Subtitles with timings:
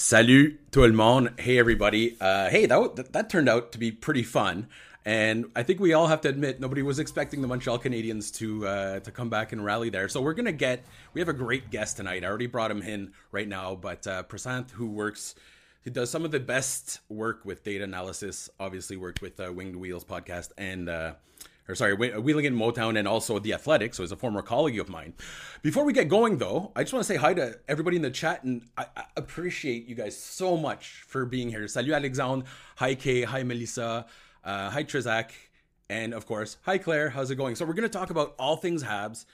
[0.00, 1.32] Salut tout le monde.
[1.40, 2.16] Hey everybody.
[2.20, 4.68] Uh, hey, that, that turned out to be pretty fun,
[5.04, 8.64] and I think we all have to admit nobody was expecting the Montreal Canadiens to
[8.64, 10.08] uh, to come back and rally there.
[10.08, 12.22] So we're gonna get we have a great guest tonight.
[12.22, 15.34] I already brought him in right now, but uh, Prashanth, who works,
[15.82, 18.48] he does some of the best work with data analysis.
[18.60, 21.14] Obviously, worked with uh, Winged Wheels podcast and uh,
[21.68, 24.88] or sorry, Wheeling in Motown and also The Athletic, so he's a former colleague of
[24.88, 25.12] mine.
[25.62, 28.10] Before we get going, though, I just want to say hi to everybody in the
[28.10, 31.68] chat, and I, I appreciate you guys so much for being here.
[31.68, 32.46] Salut Alexandre,
[32.76, 34.06] hi Kay, hi Melissa,
[34.44, 35.30] uh, hi Trizak,
[35.90, 37.54] and of course, hi Claire, how's it going?
[37.54, 39.26] So we're going to talk about all things Habs.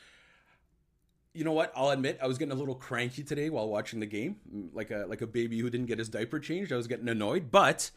[1.34, 1.72] You know what?
[1.74, 4.36] I'll admit I was getting a little cranky today while watching the game,
[4.72, 6.72] like a like a baby who didn't get his diaper changed.
[6.72, 7.90] I was getting annoyed, but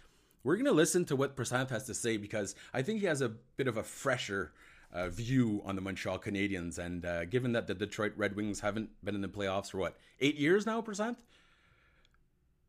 [0.44, 3.22] we're going to listen to what Prashanth has to say because I think he has
[3.22, 4.52] a bit of a fresher
[4.94, 6.78] uh, view on the Montreal Canadiens.
[6.78, 9.98] And uh, given that the Detroit Red Wings haven't been in the playoffs for what,
[10.20, 11.18] eight years now, Prashanth?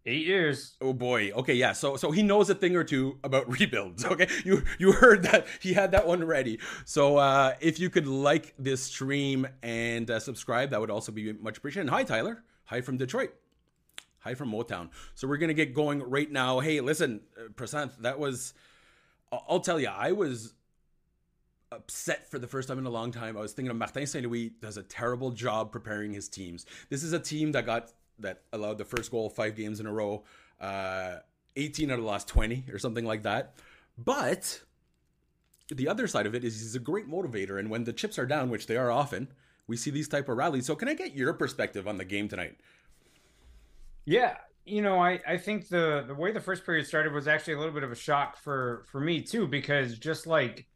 [0.06, 0.74] Eight years.
[0.80, 1.32] Oh boy.
[1.32, 1.72] Okay, yeah.
[1.72, 4.06] So so he knows a thing or two about rebuilds.
[4.06, 6.60] Okay, you you heard that he had that one ready.
[6.86, 11.34] So uh, if you could like this stream and uh, subscribe, that would also be
[11.34, 11.88] much appreciated.
[11.88, 12.42] And hi Tyler.
[12.66, 13.34] Hi from Detroit.
[14.20, 14.90] Hi from Motown.
[15.14, 16.60] So we're gonna get going right now.
[16.60, 18.54] Hey, listen, uh, Prashanth, that was.
[19.30, 20.54] I'll tell you, I was
[21.70, 23.36] upset for the first time in a long time.
[23.36, 24.24] I was thinking of Martin St.
[24.24, 26.64] Louis does a terrible job preparing his teams.
[26.88, 29.92] This is a team that got that allowed the first goal five games in a
[29.92, 30.24] row,
[30.60, 31.16] uh,
[31.56, 33.54] 18 out of the last 20 or something like that.
[33.96, 34.62] But
[35.68, 38.26] the other side of it is he's a great motivator, and when the chips are
[38.26, 39.28] down, which they are often,
[39.66, 40.66] we see these type of rallies.
[40.66, 42.58] So can I get your perspective on the game tonight?
[44.08, 47.54] Yeah, you know, I I think the the way the first period started was actually
[47.54, 50.66] a little bit of a shock for for me too because just like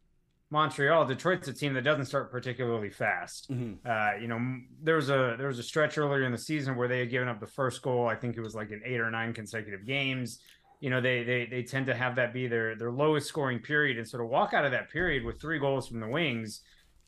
[0.51, 3.49] Montreal, Detroit's a team that doesn't start particularly fast.
[3.49, 3.89] Mm-hmm.
[3.89, 4.39] Uh, you know,
[4.83, 7.27] there was a there was a stretch earlier in the season where they had given
[7.27, 8.07] up the first goal.
[8.07, 10.37] I think it was like in eight or nine consecutive games.
[10.79, 13.97] You know, they they they tend to have that be their their lowest scoring period,
[13.97, 16.61] and sort of walk out of that period with three goals from the wings.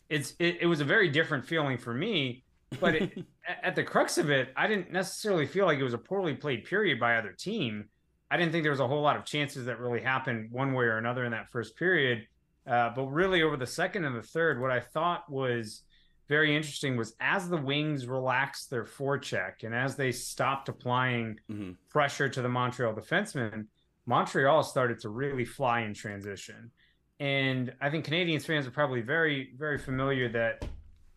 [0.10, 2.45] It's it, it was a very different feeling for me
[2.80, 3.26] but it,
[3.64, 6.66] at the crux of it, I didn't necessarily feel like it was a poorly played
[6.66, 7.86] period by either team.
[8.30, 10.86] I didn't think there was a whole lot of chances that really happened one way
[10.86, 12.28] or another in that first period.
[12.68, 15.84] Uh, but really, over the second and the third, what I thought was
[16.28, 21.72] very interesting was as the Wings relaxed their forecheck and as they stopped applying mm-hmm.
[21.90, 23.68] pressure to the Montreal defensemen,
[24.08, 26.72] Montreal started to really fly in transition.
[27.20, 30.68] And I think Canadiens fans are probably very, very familiar that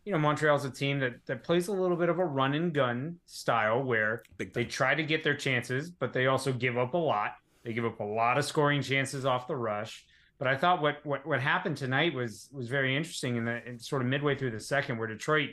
[0.08, 2.72] you know, Montreal's a team that that plays a little bit of a run and
[2.72, 6.96] gun style where they try to get their chances, but they also give up a
[6.96, 7.32] lot.
[7.62, 10.06] They give up a lot of scoring chances off the rush.
[10.38, 13.78] But I thought what what, what happened tonight was was very interesting in the in
[13.78, 15.50] sort of midway through the second, where Detroit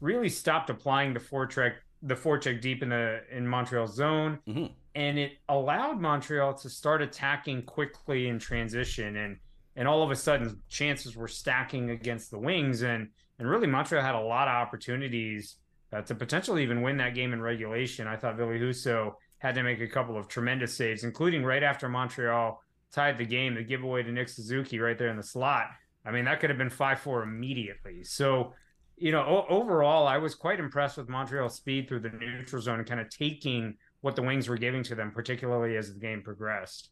[0.00, 4.66] really stopped applying the forecheck the forecheck deep in the in Montreal's zone, mm-hmm.
[4.96, 9.36] and it allowed Montreal to start attacking quickly in transition, and
[9.76, 14.02] and all of a sudden chances were stacking against the Wings, and and really, Montreal
[14.02, 15.56] had a lot of opportunities
[15.92, 18.06] uh, to potentially even win that game in regulation.
[18.06, 21.88] I thought Ville Husso had to make a couple of tremendous saves, including right after
[21.88, 22.60] Montreal
[22.92, 25.66] tied the game, the giveaway to Nick Suzuki right there in the slot.
[26.04, 28.04] I mean, that could have been 5 4 immediately.
[28.04, 28.54] So,
[28.96, 32.82] you know, o- overall, I was quite impressed with Montreal's speed through the neutral zone
[32.84, 36.90] kind of taking what the Wings were giving to them, particularly as the game progressed.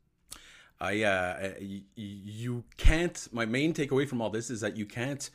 [0.81, 1.53] I, uh,
[1.95, 5.31] you can't, my main takeaway from all this is that you can't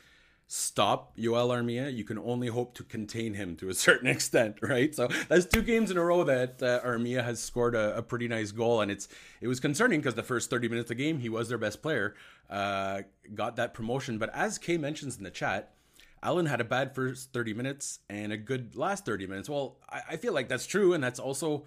[0.52, 4.92] stop Yoel Armia, you can only hope to contain him to a certain extent, right?
[4.92, 8.26] So that's two games in a row that uh, Armia has scored a, a, pretty
[8.26, 9.06] nice goal, and it's
[9.40, 11.82] it was concerning because the first 30 minutes of the game he was their best
[11.82, 12.16] player,
[12.50, 13.02] uh,
[13.32, 14.18] got that promotion.
[14.18, 15.72] But as Kay mentions in the chat,
[16.20, 19.48] Allen had a bad first 30 minutes and a good last 30 minutes.
[19.48, 21.66] Well, I, I feel like that's true, and that's also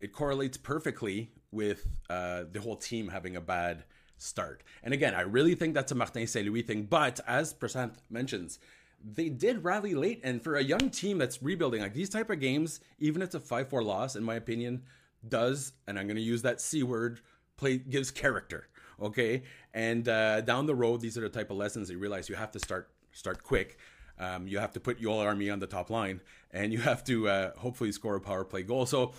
[0.00, 3.82] it correlates perfectly with uh, the whole team having a bad
[4.20, 4.62] start.
[4.82, 6.46] And again, I really think that's a Martin St.
[6.46, 6.84] Louis thing.
[6.84, 8.58] But as Prashanth mentions,
[9.02, 10.20] they did rally late.
[10.22, 13.34] And for a young team that's rebuilding, like these type of games, even if it's
[13.34, 14.82] a 5 4 loss, in my opinion,
[15.26, 17.20] does, and I'm going to use that C word,
[17.56, 18.68] play gives character.
[19.00, 19.42] Okay.
[19.72, 22.52] And uh, down the road, these are the type of lessons you realize you have
[22.52, 23.78] to start start quick.
[24.18, 26.20] Um, you have to put Yoel Armia on the top line,
[26.50, 28.84] and you have to uh, hopefully score a power play goal.
[28.84, 29.12] So,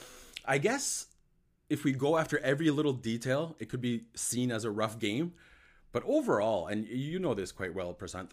[0.46, 1.08] I guess
[1.72, 5.32] if we go after every little detail, it could be seen as a rough game.
[5.94, 8.32] But overall, and you know this quite well, Prashanth,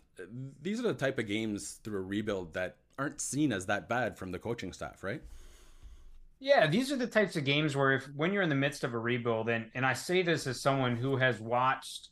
[0.61, 4.19] these are the type of games through a rebuild that aren't seen as that bad
[4.19, 5.23] from the coaching staff, right?
[6.40, 8.93] Yeah, these are the types of games where if when you're in the midst of
[8.93, 12.08] a rebuild, and and I say this as someone who has watched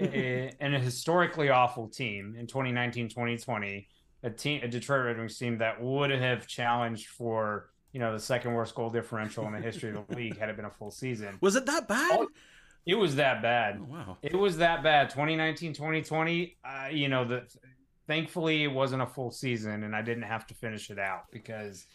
[0.00, 3.88] a, an historically awful team in 2019, 2020,
[4.24, 8.18] a team, a Detroit Red Wings team that would have challenged for you know, the
[8.18, 10.90] second worst goal differential in the history of the league had it been a full
[10.90, 11.38] season.
[11.40, 12.10] Was it that bad?
[12.12, 12.28] Oh,
[12.84, 13.78] it was that bad.
[13.80, 14.18] Oh, wow.
[14.20, 15.10] It was that bad.
[15.10, 17.44] 2019, 2020, uh, you know, the
[18.08, 21.86] thankfully it wasn't a full season and I didn't have to finish it out because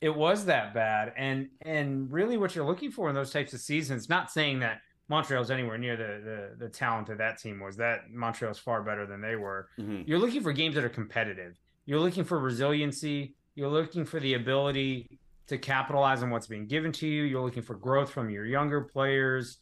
[0.00, 1.12] it was that bad.
[1.16, 4.80] And and really what you're looking for in those types of seasons, not saying that
[5.08, 9.06] Montreal's anywhere near the the, the talent of that team was that Montreal's far better
[9.06, 9.68] than they were.
[9.78, 10.02] Mm-hmm.
[10.04, 11.60] You're looking for games that are competitive.
[11.86, 13.36] You're looking for resiliency.
[13.54, 17.24] You're looking for the ability to capitalize on what's being given to you.
[17.24, 19.58] You're looking for growth from your younger players.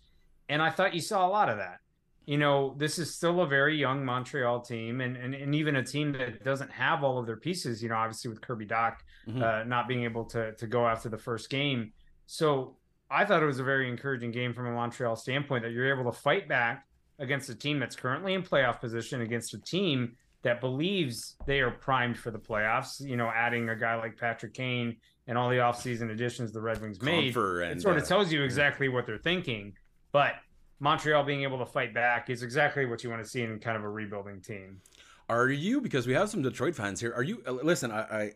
[0.48, 1.78] And I thought you saw a lot of that.
[2.24, 5.82] You know, this is still a very young Montreal team and, and, and even a
[5.82, 8.96] team that doesn't have all of their pieces, you know, obviously with Kirby Dach
[9.26, 9.42] mm-hmm.
[9.42, 11.92] uh, not being able to, to go after the first game.
[12.26, 12.76] So
[13.10, 16.10] I thought it was a very encouraging game from a Montreal standpoint that you're able
[16.10, 16.86] to fight back
[17.18, 21.70] against a team that's currently in playoff position, against a team that believes they are
[21.70, 23.00] primed for the playoffs.
[23.00, 24.96] You know, adding a guy like Patrick Kane
[25.32, 28.30] and all the offseason additions the Red Wings made, and, it sort of uh, tells
[28.30, 29.72] you exactly what they're thinking.
[30.12, 30.34] But
[30.78, 33.78] Montreal being able to fight back is exactly what you want to see in kind
[33.78, 34.82] of a rebuilding team.
[35.30, 35.80] Are you?
[35.80, 37.14] Because we have some Detroit fans here.
[37.14, 37.42] Are you?
[37.46, 38.32] Uh, listen, I, I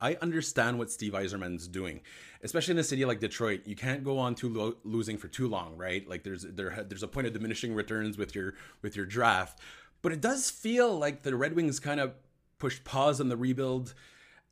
[0.00, 2.00] I understand what Steve Yzerman's doing,
[2.42, 3.60] especially in a city like Detroit.
[3.66, 6.08] You can't go on too lo- losing for too long, right?
[6.08, 9.60] Like there's there there's a point of diminishing returns with your with your draft,
[10.00, 12.14] but it does feel like the Red Wings kind of
[12.58, 13.92] pushed pause on the rebuild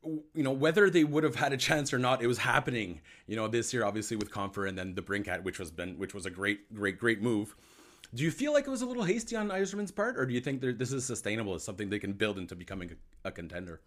[0.04, 3.36] you know whether they would have had a chance or not it was happening you
[3.36, 6.30] know this year obviously with Compher and then DeBrincat which was been which was a
[6.30, 7.54] great great great move.
[8.12, 10.40] Do you feel like it was a little hasty on Yzerman's part or do you
[10.40, 12.90] think that this is sustainable as something they can build into becoming
[13.24, 13.80] a, a contender?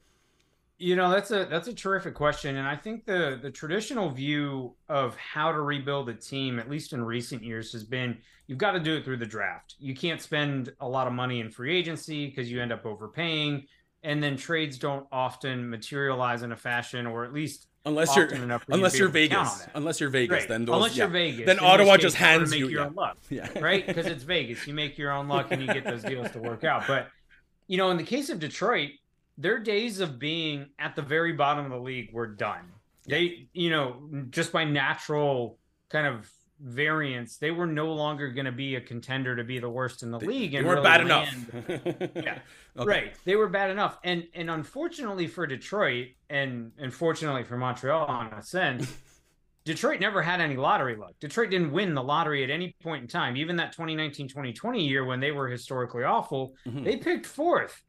[0.77, 4.75] You know that's a that's a terrific question and i think the the traditional view
[4.89, 8.17] of how to rebuild a team at least in recent years has been
[8.47, 9.75] you've got to do it through the draft.
[9.79, 13.67] You can't spend a lot of money in free agency because you end up overpaying
[14.03, 18.29] and then trades don't often materialize in a fashion, or at least unless you're
[18.69, 20.47] unless you're Vegas, unless you're Vegas, right.
[20.47, 21.03] then those, unless yeah.
[21.03, 22.87] you're Vegas, then Ottawa just hands you, make your yeah.
[22.87, 23.59] own luck, yeah.
[23.59, 23.85] right?
[23.85, 26.63] Because it's Vegas, you make your own luck and you get those deals to work
[26.63, 26.83] out.
[26.93, 27.07] But
[27.67, 28.91] you know, in the case of Detroit,
[29.37, 32.71] their days of being at the very bottom of the league were done.
[33.07, 35.57] They, you know, just by natural
[35.89, 36.29] kind of
[36.63, 40.11] variance, they were no longer going to be a contender to be the worst in
[40.11, 40.51] the they, league.
[40.53, 41.65] They and were really bad land.
[41.67, 42.11] enough.
[42.15, 42.39] yeah,
[42.77, 42.87] okay.
[42.87, 43.13] right.
[43.25, 48.41] They were bad enough, and and unfortunately for Detroit, and unfortunately for Montreal, on a
[48.41, 48.91] sense.
[49.65, 51.13] Detroit never had any lottery luck.
[51.21, 53.37] Detroit didn't win the lottery at any point in time.
[53.37, 56.83] Even that 2019-2020 year when they were historically awful, mm-hmm.
[56.83, 57.81] they picked fourth.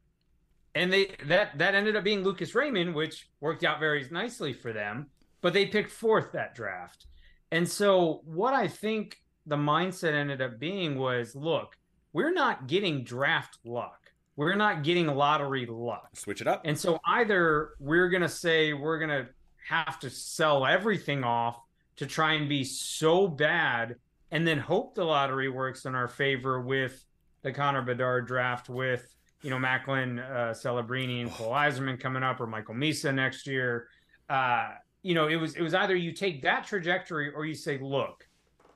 [0.77, 4.73] And they that that ended up being Lucas Raymond, which worked out very nicely for
[4.73, 5.07] them,
[5.41, 7.07] but they picked fourth that draft.
[7.55, 11.79] And so, what I think the mindset ended up being was look,
[12.13, 14.11] we're not getting draft luck.
[14.35, 16.09] We're not getting lottery luck.
[16.15, 16.63] Switch it up.
[16.65, 19.29] And so, either we're going to say we're going to
[19.69, 21.61] have to sell everything off
[21.95, 23.95] to try and be so bad
[24.33, 27.05] and then hope the lottery works in our favor with
[27.43, 32.41] the Connor Bedard draft with, you know, Macklin, uh, Celebrini, and Cole Eiserman coming up
[32.41, 33.87] or Michael Misa next year.
[34.29, 34.71] Uh,
[35.05, 38.27] you know, it was it was either you take that trajectory or you say, look,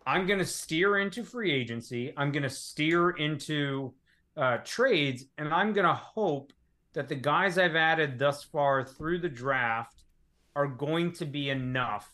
[0.06, 2.12] I'm going to steer into free agency.
[2.16, 3.94] I'm going to steer into
[4.36, 6.52] uh, trades, and I'm going to hope
[6.92, 10.04] that the guys I've added thus far through the draft
[10.54, 12.10] are going to be enough,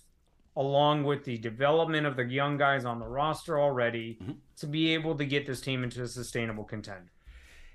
[0.57, 4.33] along with the development of the young guys on the roster already, mm-hmm.
[4.59, 7.11] to be able to get this team into a sustainable contender.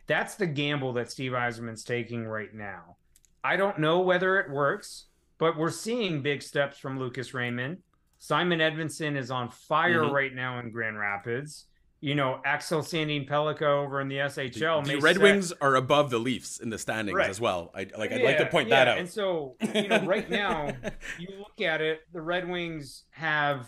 [0.08, 2.96] That's the gamble that Steve Yzerman's taking right now.
[3.43, 5.05] I don't know whether it works,
[5.39, 7.77] but we're seeing big steps from Lucas Raymond.
[8.19, 10.13] Simon Edvinsson is on fire mm-hmm.
[10.13, 11.65] right now in Grand Rapids.
[12.01, 14.86] You know, Axel Sandin Pellikka over in the SHL.
[14.86, 15.24] The, the Red set...
[15.24, 17.29] Wings are above the Leafs in the standings right.
[17.29, 17.72] as well.
[17.74, 18.12] I like.
[18.12, 18.86] I'd yeah, like to point yeah.
[18.86, 18.98] that out.
[19.00, 20.67] And so, you know, right now,
[21.19, 23.67] you look at it, the Red Wings have,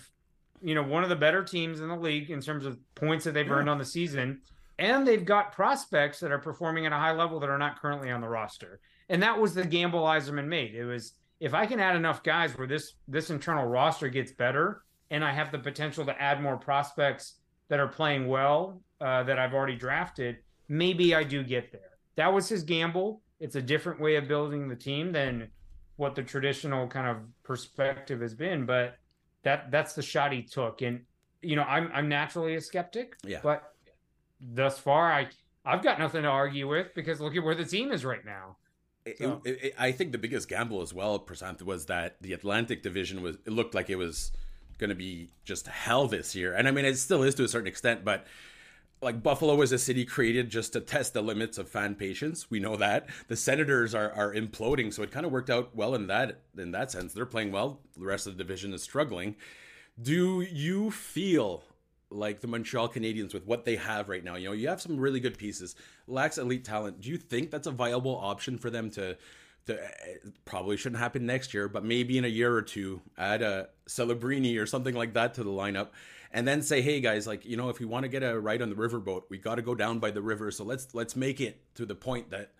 [0.61, 3.33] you know, one of the better teams in the league in terms of points that
[3.33, 3.53] they've yeah.
[3.53, 4.41] earned on the season,
[4.79, 8.11] and they've got prospects that are performing at a high level that are not currently
[8.11, 8.79] on the roster.
[9.09, 10.73] And that was the gamble Yzerman made.
[10.73, 14.83] It was if I can add enough guys where this this internal roster gets better,
[15.09, 17.33] and I have the potential to add more prospects
[17.67, 20.37] that are playing well uh, that I've already drafted,
[20.69, 21.97] maybe I do get there.
[22.15, 23.21] That was his gamble.
[23.39, 25.49] It's a different way of building the team than
[25.95, 28.97] what the traditional kind of perspective has been, but
[29.41, 30.83] that that's the shot he took.
[30.83, 31.01] And
[31.41, 33.39] you know, I'm I'm naturally a skeptic, yeah.
[33.41, 33.73] but
[34.39, 35.27] thus far I
[35.65, 38.57] I've got nothing to argue with because look at where the team is right now.
[39.17, 39.41] So.
[39.43, 43.21] It, it, I think the biggest gamble as well, Prashanth, was that the Atlantic Division
[43.21, 43.37] was.
[43.45, 44.31] It looked like it was
[44.77, 47.47] going to be just hell this year, and I mean it still is to a
[47.47, 48.05] certain extent.
[48.05, 48.27] But
[49.01, 52.51] like Buffalo was a city created just to test the limits of fan patience.
[52.51, 55.95] We know that the Senators are are imploding, so it kind of worked out well
[55.95, 57.13] in that in that sense.
[57.13, 57.79] They're playing well.
[57.97, 59.35] The rest of the division is struggling.
[59.99, 61.63] Do you feel
[62.11, 64.35] like the Montreal Canadiens with what they have right now.
[64.35, 65.75] You know, you have some really good pieces,
[66.07, 67.01] lacks elite talent.
[67.01, 69.17] Do you think that's a viable option for them to?
[69.67, 73.43] To, eh, probably shouldn't happen next year, but maybe in a year or two, add
[73.43, 75.89] a Celebrini or something like that to the lineup,
[76.31, 78.63] and then say, "Hey guys, like you know, if we want to get a ride
[78.63, 80.49] on the riverboat, we got to go down by the river.
[80.49, 82.53] So let's let's make it to the point that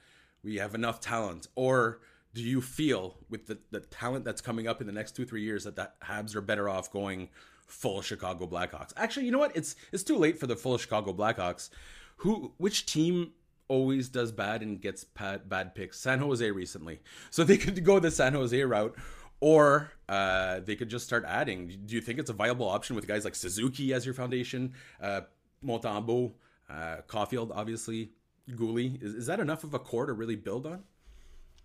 [0.43, 2.01] we have enough talent." Or
[2.33, 5.43] do you feel with the, the talent that's coming up in the next two three
[5.43, 7.29] years that the Habs are better off going
[7.71, 8.93] full Chicago Blackhawks.
[8.97, 9.55] Actually, you know what?
[9.55, 11.69] It's it's too late for the full Chicago Blackhawks.
[12.17, 13.31] Who which team
[13.67, 15.99] always does bad and gets bad, bad picks?
[15.99, 16.99] San Jose recently.
[17.31, 18.95] So they could go the San Jose route
[19.39, 21.67] or uh, they could just start adding.
[21.85, 25.21] Do you think it's a viable option with guys like Suzuki as your foundation, uh,
[25.65, 26.33] Montembeault,
[26.69, 28.11] uh, Caufield, obviously,
[28.51, 29.01] Guhle?
[29.01, 30.83] Is, is that enough of a core to really build on?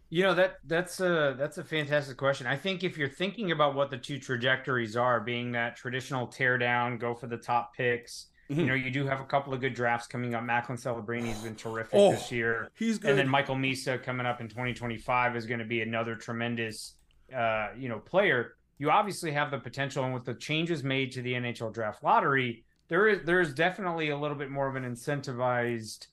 [0.08, 2.46] You know that that's a that's a fantastic question.
[2.46, 6.58] I think if you're thinking about what the two trajectories are, being that traditional tear
[6.58, 8.26] down, go for the top picks.
[8.48, 8.60] Mm-hmm.
[8.60, 10.44] You know, you do have a couple of good drafts coming up.
[10.44, 12.70] Macklin Celebrini's been terrific oh, this year.
[12.78, 13.10] He's good.
[13.10, 16.94] And then Michael Misa coming up in 2025 is going to be another tremendous,
[17.36, 18.54] uh, you know, player.
[18.78, 22.64] You obviously have the potential, and with the changes made to the NHL draft lottery,
[22.88, 26.06] there is there is definitely a little bit more of an incentivized,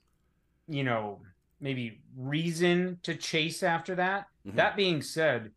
[0.67, 1.21] you know,
[1.63, 4.27] maybe reason to chase after that.
[4.45, 4.57] Mm-hmm.
[4.57, 5.51] That being said,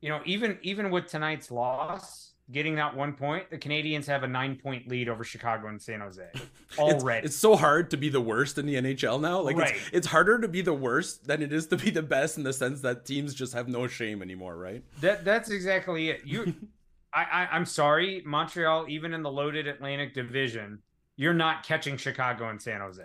[0.00, 4.28] you know, even even with tonight's loss, getting that one point, the Canadians have a
[4.28, 6.22] nine point lead over Chicago and San Jose
[6.78, 7.26] already.
[7.26, 9.40] it's, it's, so hard to be the worst in the NHL now.
[9.40, 9.74] Like right.
[9.74, 12.44] it's, it's harder to be the worst than it is to be the best in
[12.44, 14.84] the sense that teams just have no shame anymore, right?
[15.00, 16.20] That that's exactly it.
[16.24, 16.54] You,
[17.14, 20.80] I, I I'm sorry, Montreal, even in the loaded Atlantic Division,
[21.16, 23.02] you're not catching Chicago and San Jose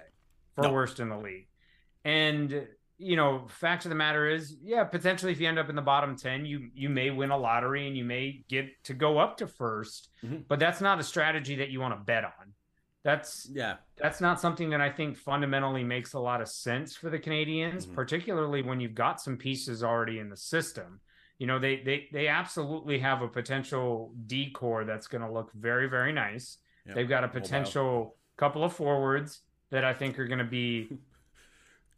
[0.53, 0.74] for no.
[0.74, 1.48] worst in the league.
[2.03, 2.67] And
[3.01, 5.81] you know, fact of the matter is, yeah, potentially if you end up in the
[5.81, 9.38] bottom 10, you you may win a lottery and you may get to go up
[9.38, 10.38] to 1st mm-hmm.
[10.48, 12.53] but that's not a strategy that you want to bet on.
[13.03, 13.77] That's yeah.
[13.98, 17.86] That's not something that I think fundamentally makes a lot of sense for the Canadians,
[17.86, 17.96] mm-hmm.
[17.96, 21.00] particularly when you've got some pieces already in the system.
[21.39, 25.51] You know, they they they absolutely have a potential D core that's going to look
[25.53, 26.60] very very nice.
[26.86, 26.96] Yep.
[26.96, 28.15] They've got a potential Mobile.
[28.38, 29.41] couple of forwards
[29.72, 30.89] that I think are going to be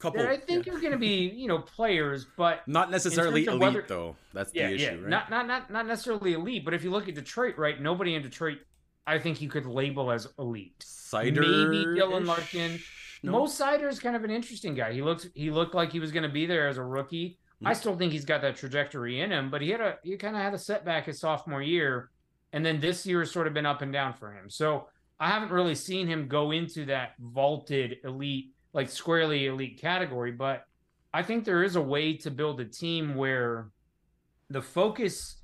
[0.03, 0.27] couple.
[0.27, 0.73] I think yeah.
[0.73, 4.15] are going to be you know players, but not necessarily elite whether, though.
[4.33, 4.91] That's the yeah, issue, yeah.
[4.91, 5.07] right?
[5.07, 7.81] Not not not not necessarily elite, but if you look at Detroit, right?
[7.81, 8.59] Nobody in Detroit,
[9.07, 10.79] I think you could label as elite.
[10.79, 12.79] Seider, maybe Dylan Larkin.
[13.23, 13.31] No.
[13.31, 14.91] Mo is kind of an interesting guy.
[14.91, 17.39] He looks he looked like he was going to be there as a rookie.
[17.55, 17.67] Mm-hmm.
[17.67, 20.35] I still think he's got that trajectory in him, but he had a he kind
[20.35, 22.09] of had a setback his sophomore year,
[22.51, 24.49] and then this year has sort of been up and down for him.
[24.49, 24.87] So
[25.19, 30.65] I haven't really seen him go into that vaulted elite like squarely elite category, but
[31.13, 33.69] I think there is a way to build a team where
[34.49, 35.37] the focus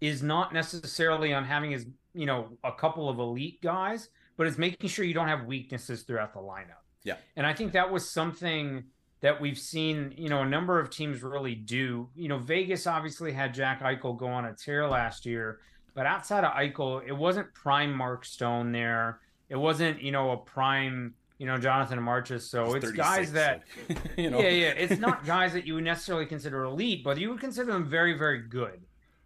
[0.00, 4.58] is not necessarily on having as you know a couple of elite guys, but it's
[4.58, 6.82] making sure you don't have weaknesses throughout the lineup.
[7.02, 8.84] Yeah, and I think that was something
[9.20, 12.08] that we've seen you know a number of teams really do.
[12.14, 15.60] You know, Vegas obviously had Jack Eichel go on a tear last year,
[15.94, 19.20] but outside of Eichel, it wasn't prime Mark Stone there.
[19.48, 22.42] It wasn't you know a prime you know, Jonathan Marchessault.
[22.42, 23.62] So it's guys that,
[24.16, 24.68] you know, yeah, yeah.
[24.68, 28.16] It's not guys that you would necessarily consider elite, but you would consider them very,
[28.16, 28.80] very good.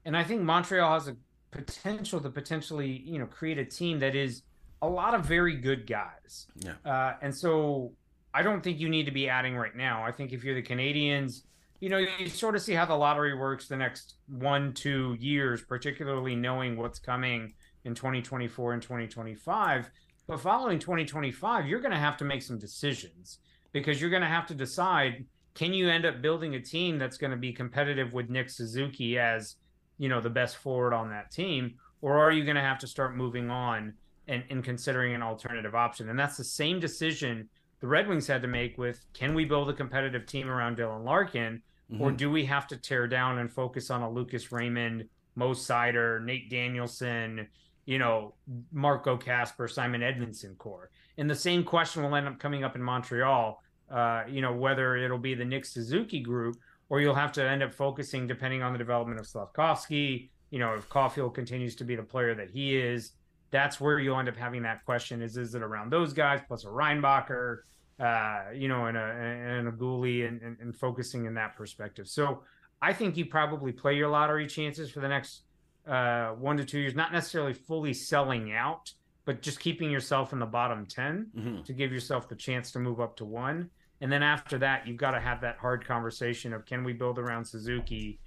[0.05, 1.17] And I think Montreal has a
[1.51, 4.43] potential to potentially, you know, create a team that is
[4.83, 6.47] a lot of very good guys.
[6.57, 6.75] Yeah.
[6.85, 7.93] Uh, and so,
[8.33, 10.05] I don't think you need to be adding right now.
[10.05, 11.43] I think if you're the Canadians,
[11.81, 15.63] you know, you sort of see how the lottery works the next one, two years,
[15.63, 19.91] particularly knowing what's coming in 2024 and 2025.
[20.31, 23.41] But following 2025, you're going to have to make some decisions
[23.73, 27.19] because you're going to have to decide can you end up building a team that's
[27.19, 29.57] going to be competitive with Nick Suzuki as,
[29.99, 31.75] you know, the best forward on that team?
[32.01, 33.95] Or are you going to have to start moving on
[34.29, 36.09] and, and considering an alternative option?
[36.09, 37.49] And that's the same decision
[37.81, 41.05] the Red Wings had to make with can we build a competitive team around Dylan
[41.05, 41.61] Larkin?
[41.91, 42.03] Mm-hmm.
[42.03, 46.23] Or do we have to tear down and focus on a Lucas Raymond, Mo Seider,
[46.25, 47.49] Nate Danielson,
[47.87, 48.35] you know,
[48.73, 50.91] Marco Kasper, Simon Edvinsson core?
[51.19, 54.97] And the same question will end up coming up in Montreal, uh, you know, whether
[54.97, 56.57] it'll be the Nick Suzuki group
[56.89, 60.75] or you'll have to end up focusing depending on the development of Slafkovsky, You know,
[60.75, 63.13] if Caufield continues to be the player that he is,
[63.51, 66.65] that's where you'll end up having that question: is is it around those guys plus
[66.65, 67.63] a Reinbacher?
[68.01, 72.09] uh, you know, and a and a Guhle and, and, and focusing in that perspective.
[72.09, 72.43] So
[72.81, 75.43] I think you probably play your lottery chances for the next
[75.87, 78.93] uh, one to two years, not necessarily fully selling out,
[79.25, 81.63] but just keeping yourself in the bottom 10 mm-hmm.
[81.63, 83.71] to give yourself the chance to move up to one.
[84.01, 87.19] And then after that, you've got to have that hard conversation of can we build
[87.19, 88.19] around Suzuki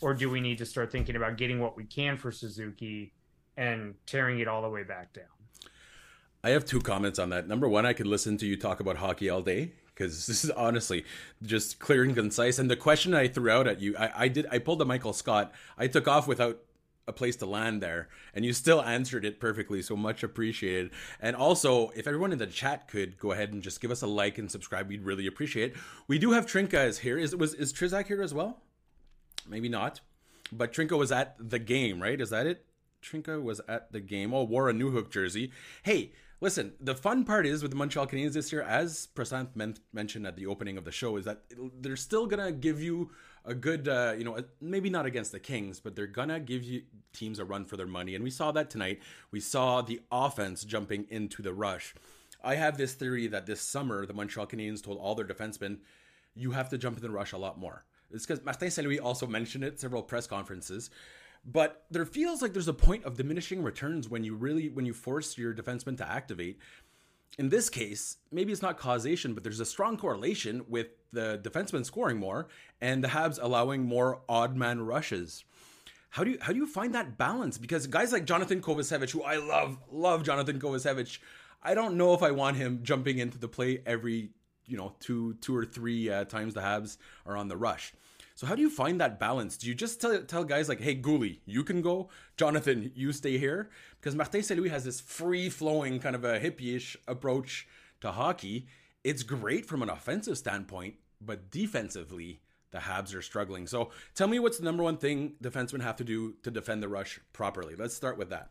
[0.00, 3.12] or do we need to start thinking about getting what we can for Suzuki
[3.56, 5.24] and tearing it all the way back down?
[6.42, 7.46] I have two comments on that.
[7.46, 10.50] Number one, I could listen to you talk about hockey all day because this is
[10.50, 11.04] honestly
[11.42, 12.58] just clear and concise.
[12.58, 15.12] And the question I threw out at you, I, I did, I pulled the Michael
[15.12, 15.52] Scott.
[15.76, 16.58] I took off without
[17.10, 19.82] a place to land there, and you still answered it perfectly.
[19.82, 20.90] So much appreciated.
[21.20, 24.06] And also, if everyone in the chat could go ahead and just give us a
[24.06, 25.72] like and subscribe, we'd really appreciate.
[25.72, 25.76] It.
[26.08, 27.18] We do have Trinka is here.
[27.18, 28.62] Is was is Trizak here as well?
[29.46, 30.00] Maybe not,
[30.50, 32.20] but Trinka was at the game, right?
[32.20, 32.64] Is that it?
[33.02, 34.32] Trinka was at the game.
[34.32, 35.52] Oh, wore a Newhook jersey.
[35.82, 39.76] Hey, listen, the fun part is with the Montreal Canadiens this year, as Prashanth men-
[39.92, 41.42] mentioned at the opening of the show, is that
[41.80, 43.10] they're still gonna give you
[43.44, 46.82] a good, uh, you know, maybe not against the Kings, but they're gonna give you
[47.12, 49.00] teams a run for their money, and we saw that tonight.
[49.30, 51.94] We saw the offense jumping into the rush.
[52.42, 55.78] I have this theory that this summer the Montreal Canadiens told all their defensemen,
[56.34, 58.98] "You have to jump in the rush a lot more." It's because Martin Saint Louis
[58.98, 60.90] also mentioned it several press conferences
[61.44, 64.92] but there feels like there's a point of diminishing returns when you really when you
[64.92, 66.58] force your defenseman to activate.
[67.38, 71.84] In this case, maybe it's not causation, but there's a strong correlation with the defenseman
[71.84, 72.48] scoring more
[72.80, 75.44] and the Habs allowing more odd man rushes.
[76.10, 77.56] How do you how do you find that balance?
[77.56, 81.18] Because guys like Jonathan Kovacevic, who I love, love Jonathan Kovacevic,
[81.62, 84.30] I don't know if I want him jumping into the play every
[84.66, 87.92] you know two two or three uh, times the Habs are on the rush.
[88.40, 89.58] So how do you find that balance?
[89.58, 92.08] Do you just tell, tell guys like, hey, Guhle, you can go.
[92.38, 93.68] Jonathan, you stay here?
[94.00, 97.68] Because Martin Saint Louis has this free-flowing kind of a hippie-ish approach
[98.00, 98.66] to hockey.
[99.04, 103.66] It's great from an offensive standpoint, but defensively, the Habs are struggling.
[103.66, 106.88] So tell me what's the number one thing defensemen have to do to defend the
[106.88, 107.74] rush properly?
[107.76, 108.48] Let's start with that.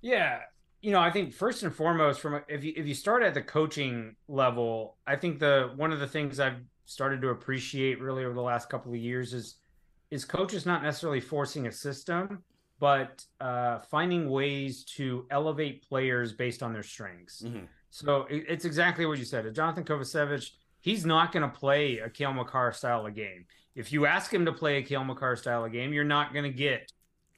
[0.00, 0.38] Yeah,
[0.80, 3.42] you know, I think first and foremost, from if you if you start at the
[3.42, 8.34] coaching level, I think the one of the things I've started to appreciate really over
[8.34, 9.56] the last couple of years is
[10.10, 12.42] is coaches not necessarily forcing a system,
[12.78, 17.42] but uh, finding ways to elevate players based on their strengths.
[17.42, 17.64] Mm-hmm.
[17.90, 19.52] So it, it's exactly what you said.
[19.54, 23.46] Jonathan Kovacevic, he's not going to play a Cale Makar style of game.
[23.74, 26.44] If you ask him to play a Cale Makar style of game, you're not going
[26.44, 26.92] to get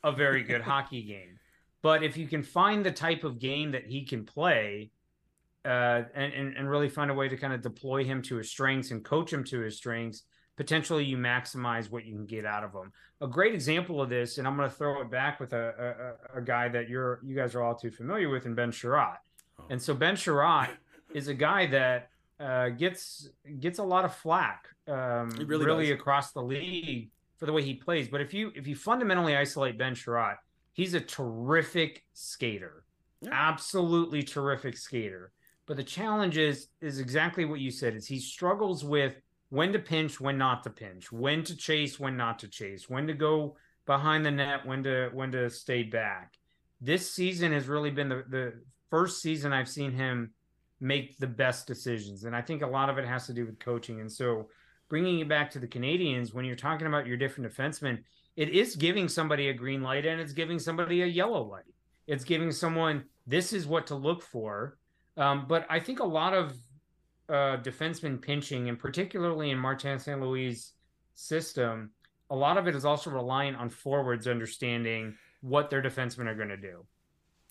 [0.05, 1.39] a very good hockey game.
[1.83, 4.91] But if you can find the type of game that he can play,
[5.67, 8.49] uh, and, and, and really find a way to kind of deploy him to his
[8.49, 10.23] strengths and coach him to his strengths,
[10.57, 12.93] potentially you maximize what you can get out of him.
[13.21, 16.39] A great example of this, and I'm going to throw it back with a, a,
[16.39, 19.17] a, guy that you're you guys are all too familiar with, and Ben Chiarot.
[19.59, 19.65] Oh.
[19.71, 20.71] And so Ben Chiarot
[21.15, 26.33] is a guy that uh, gets gets a lot of flack, um, really, really across
[26.33, 28.09] the league for the way he plays.
[28.09, 30.37] But if you if you fundamentally isolate Ben Chiarot,
[30.73, 32.85] he's a terrific skater,
[33.21, 33.31] yeah.
[33.33, 35.33] absolutely terrific skater.
[35.67, 37.95] But the challenge is is exactly what you said.
[37.95, 39.15] Is he struggles with
[39.49, 43.07] when to pinch, when not to pinch, when to chase, when not to chase, when
[43.07, 46.35] to go behind the net, when to when to stay back.
[46.81, 48.53] This season has really been the, the
[48.91, 50.33] first season I've seen him
[50.81, 53.59] make the best decisions, and I think a lot of it has to do with
[53.59, 54.01] coaching.
[54.01, 54.49] And so,
[54.89, 58.03] bringing it back to the Canadians, when you're talking about your different defensemen,
[58.37, 61.65] it is giving somebody a green light and it's giving somebody a yellow light.
[62.07, 64.77] It's giving someone this is what to look for
[65.17, 66.53] um, but I think a lot of
[67.29, 70.21] uh, defensemen pinching, and particularly in Martin St.
[70.21, 70.73] Louis'
[71.15, 71.91] system,
[72.31, 76.49] a lot of it is also reliant on forwards understanding what their defensemen are going
[76.49, 76.85] to do.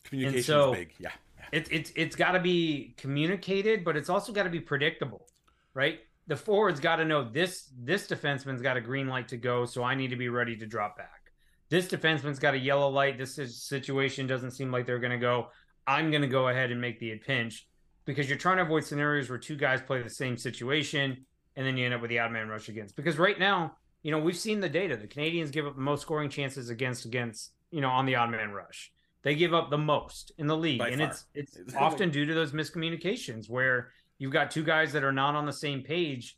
[0.03, 1.11] Communication so, is big, yeah.
[1.51, 5.27] It, it's it's got to be communicated, but it's also got to be predictable.
[5.73, 5.99] right?
[6.27, 9.83] The forwards got to know this this defenseman's got a green light to go, so
[9.83, 11.31] I need to be ready to drop back.
[11.69, 13.17] This defenseman's got a yellow light.
[13.17, 15.49] This situation doesn't seem like they're going to go.
[15.87, 17.67] I'm going to go ahead and make the pinch
[18.05, 21.77] because you're trying to avoid scenarios where two guys play the same situation and then
[21.77, 22.95] you end up with the odd man rush against.
[22.95, 24.97] Because right now, you know, we've seen the data.
[24.97, 28.29] The Canadians give up the most scoring chances against against you know on the odd
[28.29, 28.91] man rush.
[29.23, 31.09] They give up the most in the league, By and far.
[31.09, 35.35] it's it's often due to those miscommunications where you've got two guys that are not
[35.35, 36.37] on the same page,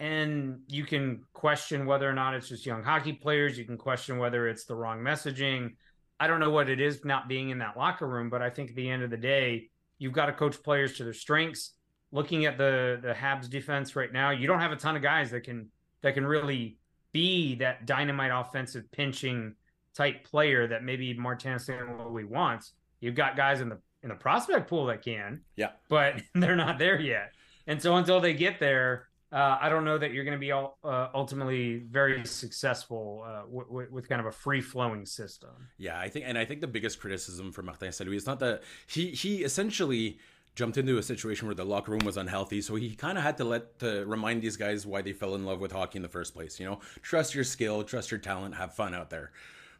[0.00, 3.58] and you can question whether or not it's just young hockey players.
[3.58, 5.74] You can question whether it's the wrong messaging.
[6.22, 8.70] I don't know what it is not being in that locker room, but I think
[8.70, 11.72] at the end of the day, you've got to coach players to their strengths.
[12.12, 15.32] Looking at the the Habs defense right now, you don't have a ton of guys
[15.32, 15.70] that can
[16.02, 16.78] that can really
[17.10, 19.56] be that dynamite offensive pinching
[19.96, 21.98] type player that maybe Martin St.
[21.98, 22.74] Louis wants.
[23.00, 26.78] You've got guys in the in the prospect pool that can, yeah, but they're not
[26.78, 27.32] there yet.
[27.66, 30.52] And so until they get there, uh, I don't know that you're going to be
[30.52, 35.50] all, uh, ultimately very successful uh, w- w- with kind of a free flowing system.
[35.78, 38.08] Yeah, I think, and I think the biggest criticism for Martin St.
[38.08, 40.18] Louis is not that he he essentially
[40.54, 43.38] jumped into a situation where the locker room was unhealthy, so he kind of had
[43.38, 46.08] to let to remind these guys why they fell in love with hockey in the
[46.08, 46.60] first place.
[46.60, 49.32] You know, trust your skill, trust your talent, have fun out there.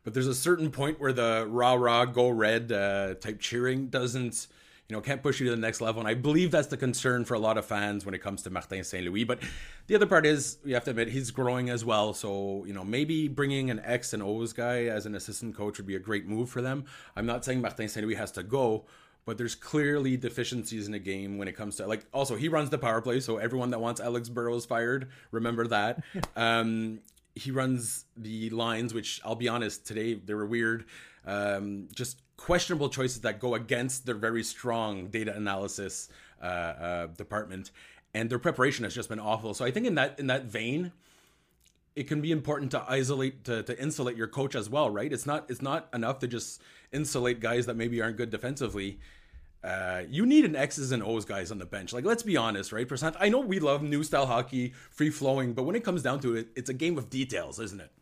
[0.05, 4.47] But there's a certain point where the rah rah go red uh, type cheering doesn't,
[4.89, 6.01] you know, can't push you to the next level.
[6.01, 8.51] And I believe that's the concern for a lot of fans when it comes to
[8.51, 9.25] Martin Saint Louis.
[9.25, 9.41] But
[9.87, 12.13] the other part is you have to admit he's growing as well.
[12.13, 15.87] So you know maybe bringing an X and O's guy as an assistant coach would
[15.87, 16.85] be a great move for them.
[17.17, 18.85] I'm not saying Martin Saint Louis has to go.
[19.25, 22.05] But there's clearly deficiencies in the game when it comes to like.
[22.13, 26.03] Also, he runs the power play, so everyone that wants Alex Burrows fired, remember that.
[26.37, 26.99] um,
[27.37, 30.87] he runs the lines, which I'll be honest, today they were weird.
[31.25, 36.09] Um, just questionable choices that go against their very strong data analysis
[36.43, 37.71] uh, uh, department,
[38.15, 39.55] and their preparation has just been awful.
[39.55, 40.91] So I think in that in that vein,
[41.95, 45.13] it can be important to isolate to, to insulate your coach as well, right?
[45.13, 48.99] It's not it's not enough to just insulate guys that maybe aren't good defensively.
[49.63, 51.93] Uh, you need an X's and O's guys on the bench.
[51.93, 52.89] Like, let's be honest, right?
[52.89, 53.15] Prashanth.
[53.21, 56.35] I know we love new style hockey, free flowing, but when it comes down to
[56.35, 57.93] it, it's a game of details, isn't it?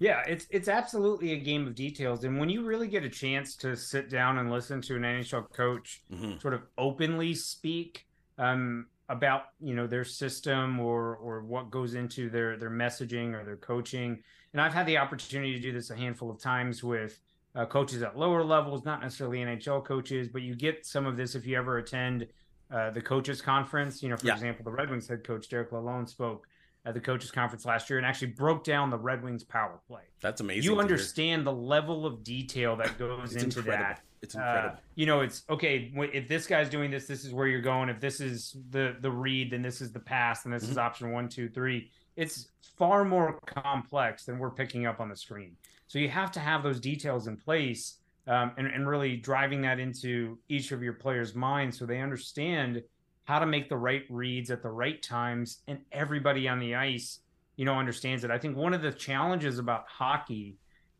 [0.00, 2.24] Yeah, it's it's absolutely a game of details.
[2.24, 5.52] And when you really get a chance to sit down and listen to an NHL
[5.52, 6.38] coach mm-hmm.
[6.38, 8.06] sort of openly speak
[8.38, 13.44] um, about you know their system or or what goes into their their messaging or
[13.44, 14.22] their coaching,
[14.54, 17.20] and I've had the opportunity to do this a handful of times with
[17.54, 21.34] uh, coaches at lower levels, not necessarily NHL coaches, but you get some of this
[21.34, 22.26] if you ever attend
[22.70, 24.02] uh, the coaches conference.
[24.02, 24.32] You know, for yeah.
[24.32, 26.46] example, the Red Wings head coach Derek Lalonde spoke
[26.84, 30.02] at the coaches conference last year and actually broke down the Red Wings power play.
[30.20, 30.70] That's amazing.
[30.70, 33.84] You understand the level of detail that goes into incredible.
[33.84, 34.00] that.
[34.22, 34.76] It's incredible.
[34.76, 35.92] Uh, you know, it's okay.
[35.94, 37.88] If this guy's doing this, this is where you're going.
[37.88, 40.72] If this is the the read, then this is the pass, and this mm-hmm.
[40.72, 41.90] is option one, two, three.
[42.16, 45.56] It's far more complex than we're picking up on the screen.
[45.86, 49.78] So you have to have those details in place um, and, and really driving that
[49.78, 52.82] into each of your players' minds so they understand
[53.30, 57.20] how to make the right reads at the right times and everybody on the ice
[57.56, 60.56] you know understands it i think one of the challenges about hockey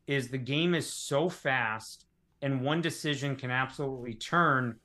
[0.06, 2.06] is the game is so fast
[2.42, 4.76] and one decision can absolutely turn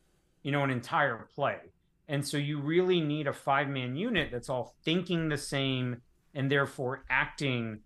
[0.41, 1.59] you know an entire play
[2.07, 6.01] and so you really need a five man unit that's all thinking the same
[6.33, 7.79] and therefore acting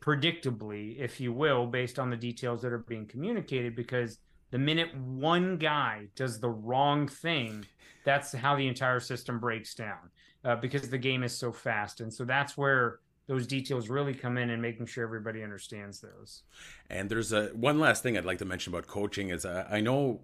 [0.00, 3.76] predictably, if you will, based on the details that are being communicated.
[3.76, 4.18] Because
[4.50, 7.64] the minute one guy does the wrong thing,
[8.04, 10.10] that's how the entire system breaks down
[10.44, 12.00] uh, because the game is so fast.
[12.00, 16.42] And so that's where those details really come in and making sure everybody understands those.
[16.88, 19.80] And there's a one last thing I'd like to mention about coaching is uh, I
[19.80, 20.20] know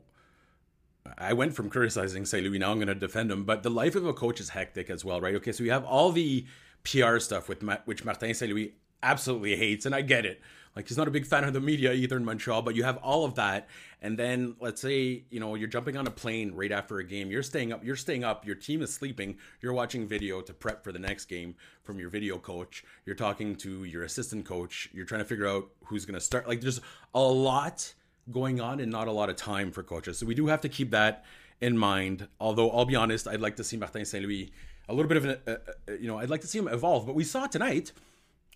[1.19, 2.45] I went from criticizing St.
[2.45, 4.89] Louis, now I'm going to defend him, but the life of a coach is hectic
[4.89, 5.35] as well, right?
[5.35, 6.47] Okay, so you have all the
[6.85, 8.51] PR stuff with which Martin St.
[8.51, 10.41] Louis absolutely hates, and I get it.
[10.75, 12.97] Like he's not a big fan of the media either in Montreal, but you have
[12.99, 13.69] all of that,
[14.01, 17.31] and then let's say you know you're jumping on a plane right after a game.
[17.31, 17.85] You're staying up.
[17.85, 18.47] You're staying up.
[18.47, 19.37] Your team is sleeping.
[19.61, 22.85] You're watching video to prep for the next game from your video coach.
[23.05, 24.89] You're talking to your assistant coach.
[24.95, 26.49] You're trying to figure out who's going to start.
[26.49, 26.81] Like there's
[27.15, 27.93] a lot
[28.31, 30.19] going on and not a lot of time for coaches.
[30.19, 31.25] So we do have to keep that
[31.61, 32.29] in mind.
[32.41, 34.53] Although I'll be honest, I'd like to see Martin Saint Louis
[34.89, 37.07] a little bit of an, uh, uh, you know, I'd like to see him evolve.
[37.07, 37.93] But we saw tonight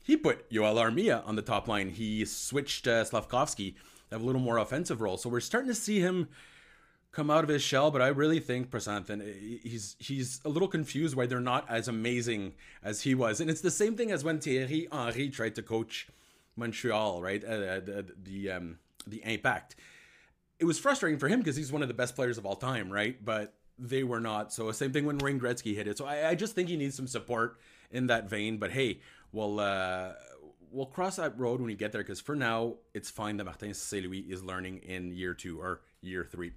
[0.07, 1.91] he put Joel Armia on the top line.
[1.91, 5.17] He switched uh, Slafkovsky to have a little more offensive role.
[5.17, 6.29] So we're starting to see him
[7.11, 7.91] come out of his shell.
[7.91, 11.89] But I really think Prasanthan, uh, he's he's a little confused why they're not as
[11.89, 13.41] amazing as he was.
[13.41, 16.07] And it's the same thing as when Thierry Henry tried to coach
[16.55, 17.43] Montreal, right?
[17.43, 19.75] Uh, the the, um, the Impact.
[20.61, 22.93] It was frustrating for him because he's one of the best players of all time,
[22.93, 23.23] right?
[23.23, 24.53] But they were not.
[24.53, 25.99] So same thing when Wayne Gretzky hit it.
[25.99, 27.59] So I, I just think he needs some support
[27.91, 28.59] in that vein.
[28.59, 29.01] But hey,
[29.33, 30.13] we'll uh,
[30.71, 33.75] we'll cross that road when we get there because for now it's fine that Martin
[33.75, 34.05] St.
[34.05, 36.53] Louis is learning in year two or year three.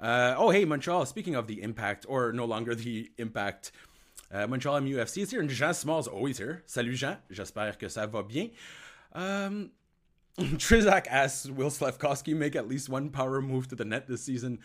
[0.00, 1.06] Uh, oh hey Montreal.
[1.06, 3.72] Speaking of the impact or no longer the impact.
[4.30, 6.62] Uh, Montreal MUFC is here and Jean is always here.
[6.66, 8.50] Salut Jean, j'espère que ça va bien.
[9.14, 9.70] Um,
[10.38, 14.58] Trizak asks, will Slafkovsky make at least one power move to the net this season?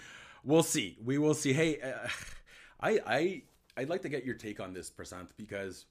[0.44, 0.98] We'll see.
[1.04, 1.54] We will see.
[1.54, 2.08] Hey, uh,
[2.82, 3.42] I I
[3.78, 5.86] I'd like to get your take on this, Prashanth, because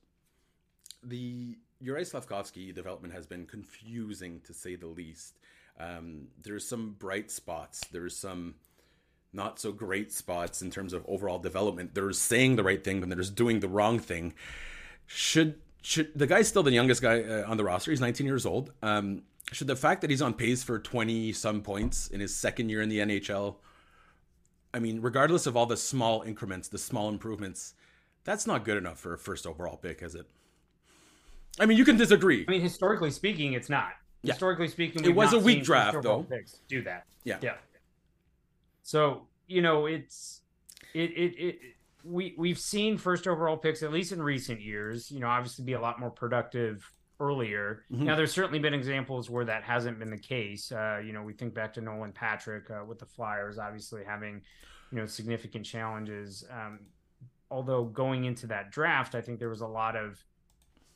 [1.03, 5.39] the Juraj Slafkovsky development has been confusing to say the least.
[5.79, 7.81] Um, there's some bright spots.
[7.91, 8.55] There's some
[9.33, 11.95] not so great spots in terms of overall development.
[11.95, 14.35] There's saying the right thing, but there's doing the wrong thing.
[15.07, 17.91] Should should the guy's still the youngest guy uh, on the roster?
[17.91, 18.73] He's 19 years old.
[18.83, 22.69] Um, should the fact that he's on pace for 20 some points in his second
[22.69, 23.57] year in the NHL
[24.75, 27.75] I mean, regardless of all the small increments, the small improvements,
[28.25, 30.27] that's not good enough for a first overall pick, is it?
[31.61, 32.45] I mean, you can disagree.
[32.47, 33.93] I mean, historically speaking, it's not.
[34.23, 34.35] Yeah.
[34.35, 36.27] Historically speaking, it was a weak draft, though.
[36.69, 37.05] Do that.
[37.25, 37.55] Yeah, yeah.
[38.83, 40.43] So you know, it's
[40.95, 41.59] it it it.
[42.05, 45.11] We we've seen first overall picks at least in recent years.
[45.11, 47.85] You know, obviously be a lot more productive earlier.
[47.93, 48.05] Mm-hmm.
[48.05, 50.73] Now, there's certainly been examples where that hasn't been the case.
[50.73, 54.43] Uh, you know, we think back to Nolan Patrick uh, with the Flyers, obviously having,
[54.91, 56.45] you know, significant challenges.
[56.51, 56.81] Um,
[57.49, 60.23] although going into that draft, I think there was a lot of,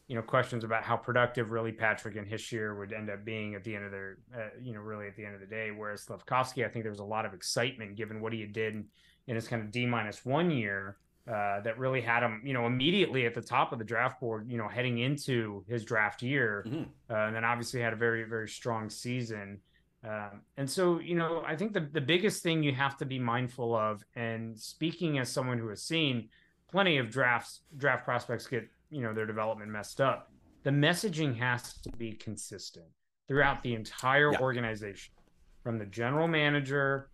[0.08, 3.54] you know, questions about how productive really Patrick and his year would end up being
[3.54, 5.70] at the end of their, uh, you know, really at the end of the day.
[5.70, 8.74] Whereas Slafkovsky, I think there was a lot of excitement given what he had did
[8.74, 8.84] in,
[9.26, 12.66] in his kind of D minus one year uh, that really had him, you know,
[12.66, 16.64] immediately at the top of the draft board, you know, heading into his draft year.
[16.68, 16.84] Mm-hmm.
[17.10, 19.60] Uh, and then obviously had a very, very strong season.
[20.04, 23.18] Um, and so, you know, I think the, the biggest thing you have to be
[23.18, 26.28] mindful of, and speaking as someone who has seen
[26.70, 30.30] plenty of drafts, draft prospects get, you know, their development messed up,
[30.62, 32.86] the messaging has to be consistent
[33.28, 34.40] throughout the entire yeah.
[34.40, 35.14] organization
[35.62, 37.10] from the general manager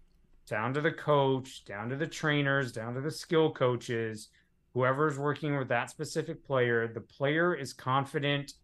[0.47, 4.29] down to the coach, down to the trainers, down to the skill coaches,
[4.75, 8.55] whoever's working with that specific player, the player is confident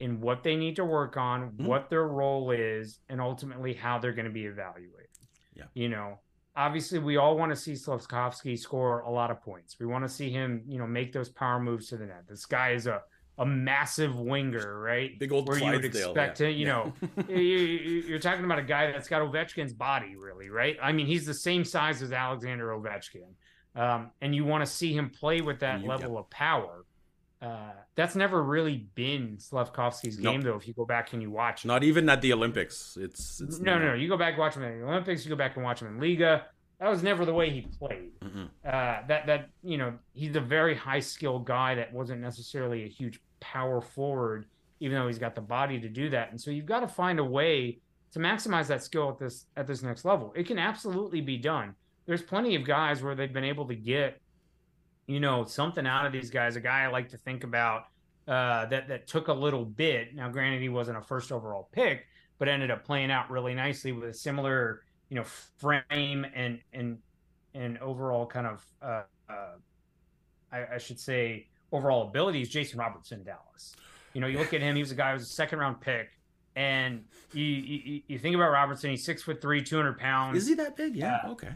[0.00, 1.66] in what they need to work on, mm-hmm.
[1.66, 5.08] what their role is, and ultimately how they're going to be evaluated.
[5.54, 5.64] Yeah.
[5.74, 6.18] You know,
[6.56, 9.76] obviously we all want to see Slafkovsky score a lot of points.
[9.78, 12.24] We want to see him, you know, make those power moves to the net.
[12.28, 13.02] This guy is a
[13.38, 15.18] a massive winger, right?
[15.18, 16.46] Big old where you would expect yeah.
[16.46, 16.92] to, you know,
[17.28, 20.76] you're talking about a guy that's got Ovechkin's body, really, right?
[20.82, 23.32] I mean, he's the same size as Alexander Ovechkin,
[23.74, 26.84] um, and you want to see him play with that you, level of power.
[27.42, 30.54] Uh, that's never really been Slafkovsky's game, though.
[30.54, 32.96] If you go back and you watch, not even at the Olympics.
[33.00, 33.94] It's, it's no, no, no.
[33.94, 35.24] You go back and watch him in the Olympics.
[35.24, 36.42] You go back and watch him in Liiga.
[36.78, 38.10] That was never the way he played.
[38.64, 42.88] Uh, that that you know he's a very high skill guy that wasn't necessarily a
[42.88, 44.46] huge power forward,
[44.80, 46.30] even though he's got the body to do that.
[46.30, 47.80] And so you've got to find a way
[48.12, 50.32] to maximize that skill at this at this next level.
[50.36, 51.74] It can absolutely be done.
[52.06, 54.20] There's plenty of guys where they've been able to get,
[55.06, 56.56] you know, something out of these guys.
[56.56, 57.84] A guy I like to think about
[58.28, 60.14] uh, that that took a little bit.
[60.14, 62.06] Now, granted, he wasn't a first overall pick,
[62.38, 65.24] but ended up playing out really nicely with a similar you know
[65.58, 66.98] frame and and
[67.54, 69.54] and overall kind of uh, uh,
[70.50, 72.48] I, I, should say overall abilities.
[72.48, 73.76] Jason Robertson in Dallas.
[74.14, 75.80] You know, you look at him; he was a guy who was a second round
[75.80, 76.08] pick,
[76.56, 78.90] and you you, you think about Robertson.
[78.90, 80.38] He's six foot three, two hundred pounds.
[80.38, 80.96] Is he that big?
[80.96, 81.18] Yeah.
[81.24, 81.50] Uh, okay.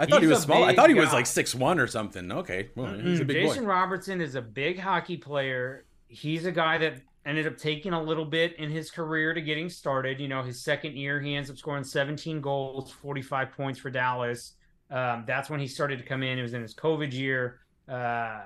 [0.00, 0.64] I thought he was small.
[0.64, 1.00] I thought he guy.
[1.00, 2.32] was like six one or something.
[2.32, 3.70] Okay, well, he's a big Jason boy.
[3.70, 5.84] Robertson is a big hockey player.
[6.08, 9.68] He's a guy that ended up taking a little bit in his career to getting
[9.68, 10.18] started.
[10.18, 14.54] You know, his second year, he ends up scoring 17 goals, 45 points for Dallas.
[14.90, 16.38] Um, that's when he started to come in.
[16.38, 17.60] It was in his COVID year.
[17.88, 18.40] Uh,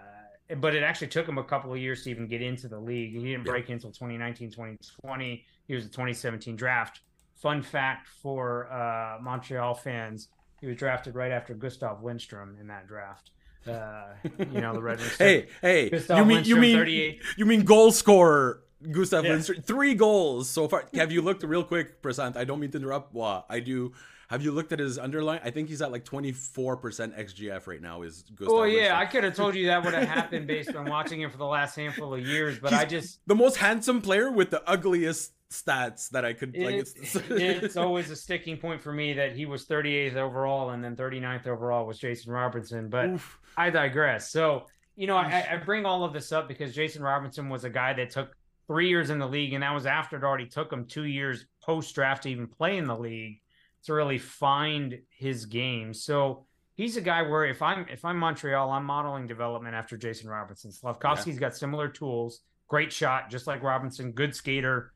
[0.58, 3.12] but it actually took him a couple of years to even get into the league.
[3.12, 3.74] He didn't break yeah.
[3.74, 5.44] until 2019, 2020.
[5.66, 7.00] He was a 2017 draft.
[7.36, 10.28] Fun fact for uh, Montreal fans,
[10.64, 13.32] he was drafted right after Gustav Lindstrom in that draft.
[13.68, 14.04] Uh,
[14.38, 15.16] you know the Red Wings.
[15.18, 17.22] hey, hey, Gustav you mean Lindstrom, you mean 38.
[17.36, 19.32] you mean goal scorer Gustav yeah.
[19.32, 20.86] Lindstrom, three goals so far.
[20.94, 22.36] Have you looked real quick, Prashanth?
[22.38, 23.14] I don't mean to interrupt.
[23.14, 23.92] Well, I do.
[24.28, 25.40] Have you looked at his underline?
[25.44, 28.02] I think he's at like 24% XGF right now.
[28.02, 28.98] Is Gustav Oh yeah, Lindstrom.
[28.98, 31.44] I could have told you that would have happened based on watching him for the
[31.44, 35.32] last handful of years, but he's I just the most handsome player with the ugliest
[35.62, 36.74] stats that I could it, like.
[36.74, 40.96] It's, it's always a sticking point for me that he was 38th overall and then
[40.96, 43.38] 39th overall was Jason Robertson, but Oof.
[43.56, 44.30] I digress.
[44.30, 47.70] So you know, I, I, bring all of this up because Jason Robinson was a
[47.70, 48.36] guy that took
[48.68, 51.46] three years in the league, and that was after it already took him two years
[51.62, 53.40] post draft to even play in the league
[53.84, 55.92] to really find his game.
[55.92, 60.28] So, he's a guy where if I'm if I'm Montreal, I'm modeling development after Jason
[60.28, 60.70] Robertson.
[60.70, 61.40] Slafkovsky's yeah.
[61.40, 64.92] got similar tools, great shot, just like Robinson, good skater.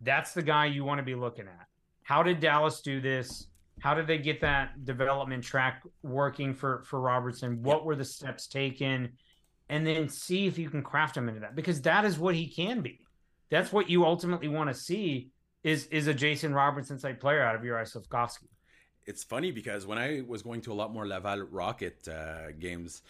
[0.00, 1.66] That's the guy you want to be looking at.
[2.02, 3.48] How did Dallas do this?
[3.80, 7.62] How did they get that development track working for for Robertson?
[7.62, 9.12] What were the steps taken?
[9.68, 12.46] And then see if you can craft him into that because that is what he
[12.46, 13.00] can be.
[13.50, 15.30] That's what you ultimately want to see
[15.62, 18.48] is is a Jason Robertson type player out of Juraj Slafkovsky
[19.06, 23.02] it's funny because when I was going to a lot more Laval Rocket uh, games,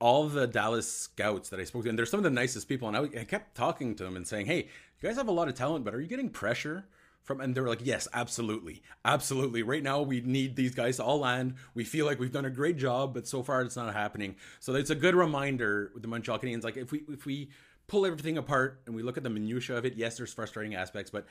[0.00, 2.88] all the Dallas scouts that I spoke to, and they're some of the nicest people,
[2.88, 4.68] and I, I, kept talking to them and saying, "Hey,
[5.00, 6.86] you guys have a lot of talent, but are you getting pressure
[7.22, 9.62] from?" And they were like, "Yes, absolutely, absolutely.
[9.62, 11.54] Right now, we need these guys to all land.
[11.74, 14.36] We feel like we've done a great job, but so far, it's not happening.
[14.58, 16.64] So it's a good reminder with the Canadiens.
[16.64, 17.50] Like if we if we
[17.86, 21.10] pull everything apart and we look at the minutia of it, yes, there's frustrating aspects,
[21.10, 21.26] but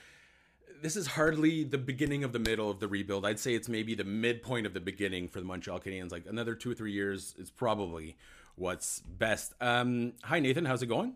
[0.82, 3.26] this is hardly the beginning of the middle of the rebuild.
[3.26, 6.12] I'd say it's maybe the midpoint of the beginning for the Montreal Canadiens.
[6.12, 8.18] Like another two or three years is probably
[8.60, 9.54] what's best.
[9.62, 11.16] Um, hi Nathan, how's it going?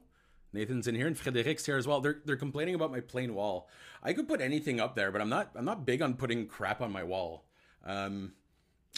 [0.53, 1.99] Nathan's in here and Frederic's here as well.
[1.99, 3.69] They're they're complaining about my plain wall.
[4.01, 6.81] I could put anything up there, but I'm not I'm not big on putting crap
[6.81, 7.45] on my wall.
[7.85, 8.33] Um,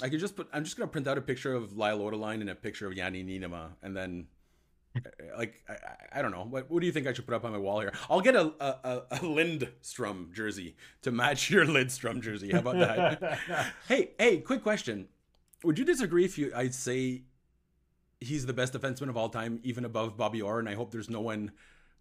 [0.03, 2.49] I could just put I'm just gonna print out a picture of Lyle Odelein and
[2.49, 4.27] a picture of Yanni Ninema, and then
[5.37, 7.51] like I, I, don't know what, what do you think I should put up on
[7.51, 7.93] my wall here?
[8.09, 12.51] I'll get a, a, a Lindstrom jersey to match your Lindstrom jersey.
[12.51, 13.39] How about that?
[13.87, 15.07] hey, hey, quick question:
[15.63, 17.23] Would you disagree if you I'd say
[18.25, 20.59] he's the best defenseman of all time, even above Bobby Orr?
[20.59, 21.51] And I hope there's no one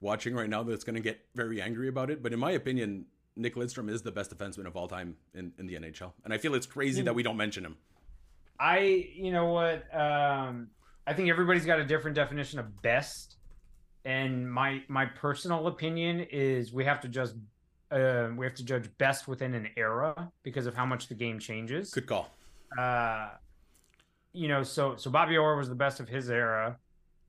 [0.00, 2.22] watching right now that's going to get very angry about it.
[2.22, 3.06] But in my opinion,
[3.36, 6.38] Nick Lidstrom is the best defenseman of all time in, in the NHL, and I
[6.38, 7.76] feel it's crazy that we don't mention him.
[8.60, 10.68] I, you know what, um,
[11.06, 13.36] I think everybody's got a different definition of best,
[14.04, 17.34] and my my personal opinion is we have to just
[17.90, 21.40] uh, we have to judge best within an era because of how much the game
[21.40, 21.90] changes.
[21.90, 22.30] Good call.
[22.78, 23.30] Uh,
[24.34, 26.78] you know, so so Bobby Orr was the best of his era,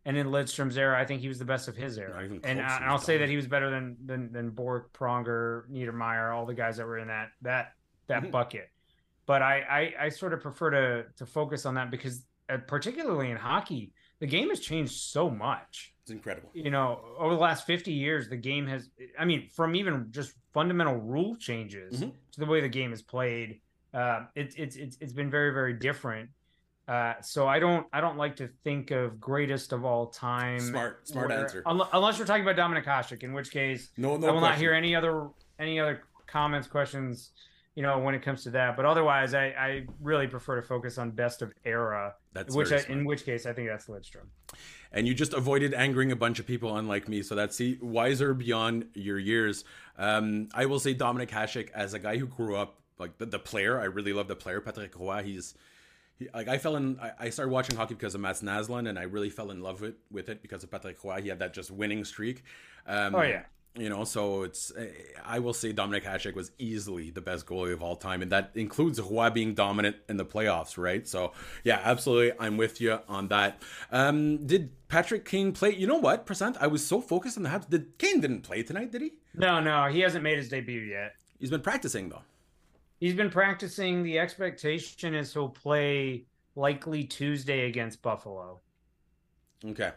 [0.04, 2.28] and in Lidstrom's era, I think he was the best of his era.
[2.44, 6.46] And, I, will say that he was better than than than Bourque, Pronger, Niedermayer, all
[6.46, 7.74] the guys that were in that that
[8.08, 8.32] that mm-hmm.
[8.32, 8.70] bucket.
[9.26, 13.32] But I, I I sort of prefer to to focus on that because uh, particularly
[13.32, 15.94] in hockey, the game has changed so much.
[16.04, 16.50] It's incredible.
[16.54, 20.34] You know, over the last 50 years, the game has, I mean, from even just
[20.54, 22.10] fundamental rule changes mm-hmm.
[22.32, 23.60] to the way the game is played,
[23.94, 26.30] uh, it, it's, it's, it's been very, very different.
[26.88, 30.60] Uh, so I don't, I don't like to think of greatest of all time.
[30.60, 31.64] Smart, smart where, answer.
[31.66, 34.42] Unless you're talking about Dominik Hasek, in which case, no, no I will question.
[34.42, 37.32] not hear any other, any other comments, questions,
[37.74, 38.78] you know, when it comes to that.
[38.78, 42.14] But otherwise, I, I really prefer to focus on best of era.
[42.34, 44.28] That's which I, in which case I think that's Lidstrom.
[44.92, 47.22] And you just avoided angering a bunch of people, unlike me.
[47.22, 49.66] So that's see, wiser beyond your years.
[49.98, 53.40] Um, I will say Dominik Hasek as a guy who grew up like the, the
[53.40, 53.80] player.
[53.80, 55.24] I really love the player Patrick Roy.
[55.24, 55.56] He's
[56.18, 57.00] he, like I fell in.
[57.00, 59.82] I, I, started watching hockey because of Mats Naslund, and I really fell in love
[59.82, 61.22] with with it because of Patrick Roy.
[61.22, 62.44] He had that just winning streak.
[62.88, 63.44] Um, oh yeah
[63.78, 64.88] you know, so it's eh,
[65.24, 68.52] I will say Dominik Hasek was easily the best goalie of all time, and that
[68.56, 71.06] includes Roy being dominant in the playoffs, right?
[71.08, 73.62] So yeah, absolutely, I'm with you on that.
[73.92, 75.76] Um, did Patrick Kane play?
[75.76, 76.58] You know what, Prashanth?
[76.60, 77.70] I was so focused on the Habs.
[77.70, 78.92] Did Kane didn't play tonight?
[78.92, 79.14] Did he?
[79.34, 81.14] No, no, he hasn't made his debut yet.
[81.40, 82.24] He's been practicing though.
[83.00, 84.04] He's been practicing.
[84.04, 88.62] The expectation is he'll play likely Tuesday against Buffalo.
[89.64, 89.92] Okay.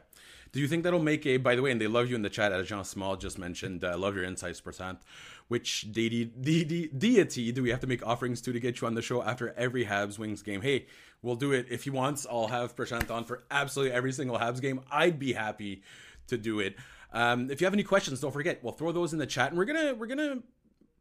[0.52, 1.36] Do you think that'll make a?
[1.36, 3.84] By the way, and they love you in the chat, as Jean Small just mentioned.
[3.84, 5.00] Uh, love your insights, Prashanth.
[5.48, 8.94] Which deity, de- deity do we have to make offerings to to get you on
[8.94, 10.62] the show after every Habs Wings game?
[10.62, 10.86] Hey,
[11.22, 12.26] we'll do it if he wants.
[12.30, 14.80] I'll have Prashanth on for absolutely every single Habs game.
[14.90, 15.82] I'd be happy
[16.28, 16.76] to do it.
[17.12, 18.62] Um, if you have any questions, don't forget.
[18.62, 20.38] We'll throw those in the chat, and we're gonna we're gonna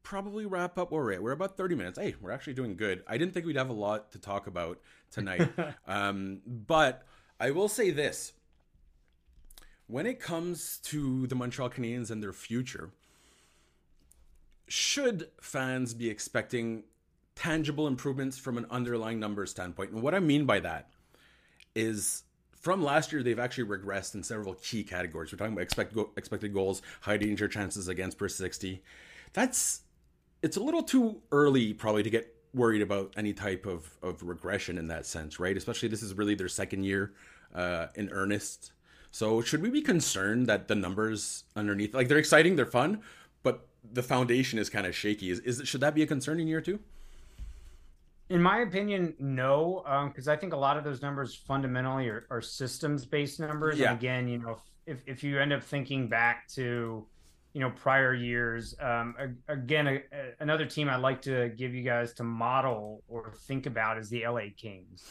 [0.07, 1.21] probably wrap up where we're at.
[1.21, 1.99] We're about 30 minutes.
[1.99, 3.03] Hey, we're actually doing good.
[3.07, 4.79] I didn't think we'd have a lot to talk about
[5.11, 5.49] tonight.
[5.87, 7.05] um, but
[7.41, 8.31] I will say this
[9.87, 12.91] when it comes to the Montreal Canadiens and their future,
[14.69, 16.83] should fans be expecting
[17.35, 19.91] tangible improvements from an underlying numbers standpoint?
[19.91, 20.89] And what I mean by that
[21.75, 22.23] is
[22.55, 25.33] from last year, they've actually regressed in several key categories.
[25.33, 28.81] We're talking about expect go- expected goals, high danger chances against per 60.
[29.33, 29.81] That's
[30.41, 34.77] it's a little too early probably to get worried about any type of, of regression
[34.77, 35.55] in that sense, right?
[35.55, 37.13] Especially this is really their second year
[37.53, 38.71] uh, in earnest
[39.11, 43.01] so should we be concerned that the numbers underneath, like they're exciting, they're fun,
[43.43, 45.31] but the foundation is kind of shaky?
[45.31, 46.79] Is, is should that be a concern in year two?
[48.29, 52.27] In my opinion, no, because um, I think a lot of those numbers fundamentally are,
[52.29, 53.79] are systems based numbers.
[53.79, 53.91] Yeah.
[53.91, 57.05] And again, you know, if, if you end up thinking back to,
[57.57, 58.75] you know prior years.
[58.79, 59.15] Um,
[59.47, 60.01] again, a, a,
[60.41, 64.27] another team I'd like to give you guys to model or think about is the
[64.27, 65.03] LA Kings.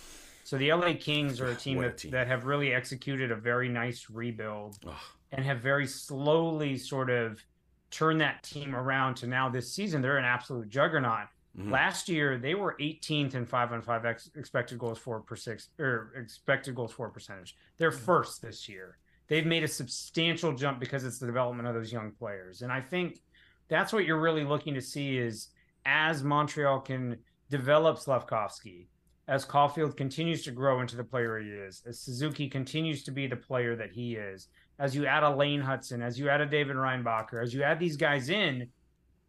[0.45, 2.13] So the LA Kings are a team, that, team.
[2.13, 4.95] that have really executed a very nice rebuild Ugh.
[5.33, 7.43] and have very slowly sort of
[7.91, 11.27] turned that team around to now this season they're an absolute juggernaut.
[11.59, 11.73] Mm-hmm.
[11.73, 15.71] Last year they were 18th in five on five ex- expected goals for per six
[15.81, 17.57] or expected goals for percentage.
[17.77, 18.05] They're mm-hmm.
[18.05, 18.99] first this year
[19.29, 22.63] they've made a substantial jump because it's the development of those young players.
[22.63, 23.21] And I think
[23.69, 25.49] that's what you're really looking to see is
[25.85, 27.17] as Montreal can
[27.51, 28.87] develop Slafkovsky,
[29.29, 33.27] as Caufield continues to grow into the player he is, as Suzuki continues to be
[33.27, 34.49] the player that he is,
[34.79, 37.81] as you add a Lane Hutson, as you add a David Reinbacher, as you add
[37.81, 38.69] these guys in,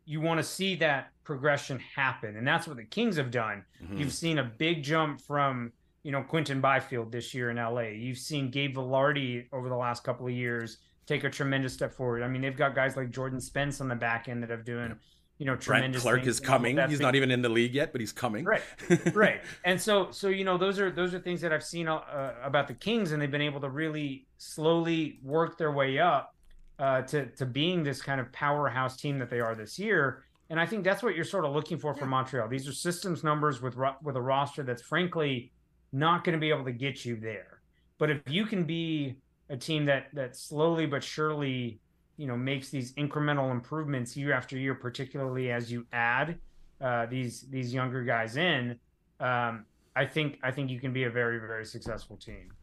[0.06, 2.38] you want to see that progression happen.
[2.38, 3.64] And that's what the Kings have done.
[3.84, 3.98] Mm-hmm.
[3.98, 5.72] You've seen a big jump from
[6.08, 7.90] you know Quinton Byfield this year in LA.
[7.90, 12.24] You've seen Gabe Vilardi over the last couple of years take a tremendous step forward.
[12.24, 14.96] I mean, they've got guys like Jordan Spence on the back end that have doing
[15.38, 16.04] you know tremendous.
[16.04, 16.36] Brandt Clarke things.
[16.36, 16.78] is coming.
[16.88, 18.46] He's not even in the league yet, but he's coming.
[18.46, 18.62] Right,
[19.14, 19.42] right.
[19.66, 22.70] And so, so you know, those are those are things that I've seen uh, about
[22.70, 26.34] the Kings, and they've been able to really slowly work their way up
[26.80, 30.24] uh, to to being this kind of powerhouse team that they are this year.
[30.50, 32.00] And I think that's what you're sort of looking for yeah.
[32.00, 32.48] from Montreal.
[32.48, 35.52] These are systems numbers with with a roster that's frankly
[35.98, 37.62] not going to be able to get you there.
[37.98, 39.18] But if you can be
[39.50, 41.80] a team that that slowly but surely,
[42.18, 46.38] you know, makes these incremental improvements year after year, particularly as you add
[46.82, 48.78] uh, these these younger guys in,
[49.20, 52.54] um, I think I think you can be a very very successful team.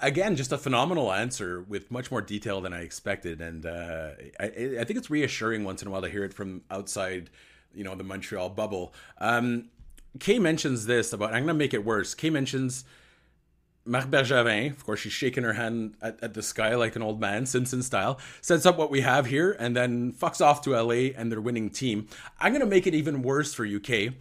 [0.00, 4.44] Again, just a phenomenal answer with much more detail than I expected, and uh, I,
[4.44, 7.30] I, think it's reassuring once in a while to hear it from outside,
[7.74, 8.94] you know, the Montreal bubble.
[9.20, 9.70] Um,
[10.20, 12.14] Kay mentions this about, I'm going to make it worse.
[12.14, 12.84] Kay mentions
[13.88, 17.20] Marc Bergevin, of course, she's shaking her hand at, at, the sky like an old
[17.20, 21.14] man, Simpson style, sets up what we have here and then fucks off to LA
[21.16, 22.06] and their winning team.
[22.38, 24.12] I'm going to make it even worse for UK.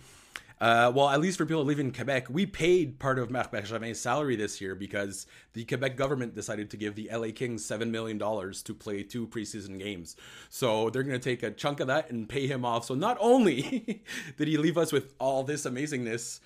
[0.59, 3.51] Uh, well, at least for people who live in Quebec, we paid part of Marc
[3.51, 7.89] Bergevin's salary this year because the Quebec government decided to give the LA Kings $7
[7.89, 10.15] million to play two preseason games.
[10.49, 12.85] So they're going to take a chunk of that and pay him off.
[12.85, 14.03] So not only
[14.37, 16.39] did he leave us with all this amazingness,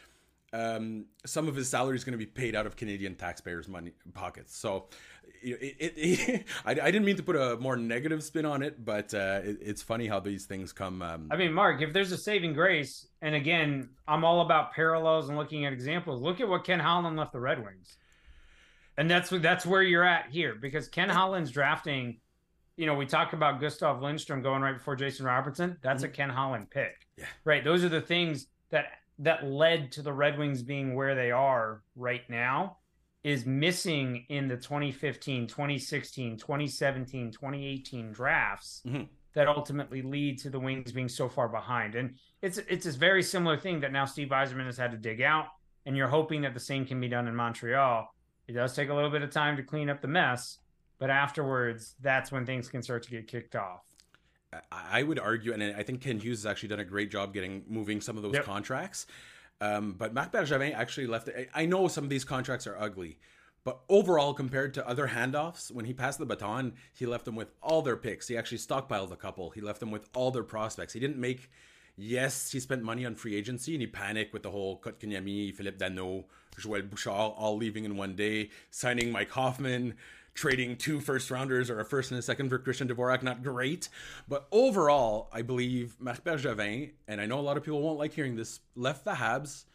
[0.53, 3.93] um, some of his salary is going to be paid out of Canadian taxpayers' money
[4.13, 4.55] pockets.
[4.57, 4.87] So
[5.41, 8.83] it, it, it I, I, didn't mean to put a more negative spin on it,
[8.83, 11.01] but uh, it's funny how these things come.
[11.01, 11.27] Um...
[11.31, 15.37] I mean, Mark, if there's a saving grace, and again, I'm all about parallels and
[15.37, 16.21] looking at examples.
[16.21, 17.97] Look at what Ken Holland left the Red Wings,
[18.97, 22.19] and that's that's where you're at here because Ken Holland's drafting.
[22.77, 25.77] You know, we talk about Gustav Lindstrom going right before Jason Robertson.
[25.83, 26.11] That's mm-hmm.
[26.11, 27.07] a Ken Holland pick.
[27.17, 27.25] Yeah.
[27.43, 27.63] Right.
[27.63, 28.85] Those are the things that
[29.19, 32.77] that led to the Red Wings being where they are right now
[33.23, 39.03] is missing in the 2015, 2016, 2017, 2018 drafts mm-hmm.
[39.33, 41.95] that ultimately lead to the Wings being so far behind.
[41.95, 45.21] And it's it's a very similar thing that now Steve Yzerman has had to dig
[45.21, 45.47] out,
[45.85, 48.13] and you're hoping that the same can be done in Montreal.
[48.47, 50.57] It does take a little bit of time to clean up the mess,
[50.97, 53.81] but afterwards, that's when things can start to get kicked off.
[54.71, 57.63] I would argue, and I think Kent Hughes has actually done a great job getting
[57.69, 58.43] moving some of those yep.
[58.43, 59.05] contracts.
[59.61, 61.29] Um, but Marc Bergevin actually left.
[61.53, 63.19] I know some of these contracts are ugly,
[63.63, 67.51] but overall, compared to other handoffs, when he passed the baton, he left them with
[67.61, 68.27] all their picks.
[68.27, 69.51] He actually stockpiled a couple.
[69.51, 70.93] He left them with all their prospects.
[70.93, 71.51] He didn't make.
[71.95, 75.77] Yes, he spent money on free agency and he panicked with the whole Kotkaniemi, Philippe
[75.77, 76.25] Danault,
[76.59, 79.95] Joël Bouchard all leaving in one day, signing Mike Hoffman,
[80.33, 83.89] trading two first rounders or a first and a second for Christian Dvorak, not great.
[84.27, 88.13] But overall, I believe Marc Bergevin, and I know a lot of people won't like
[88.13, 89.65] hearing this, left the Habs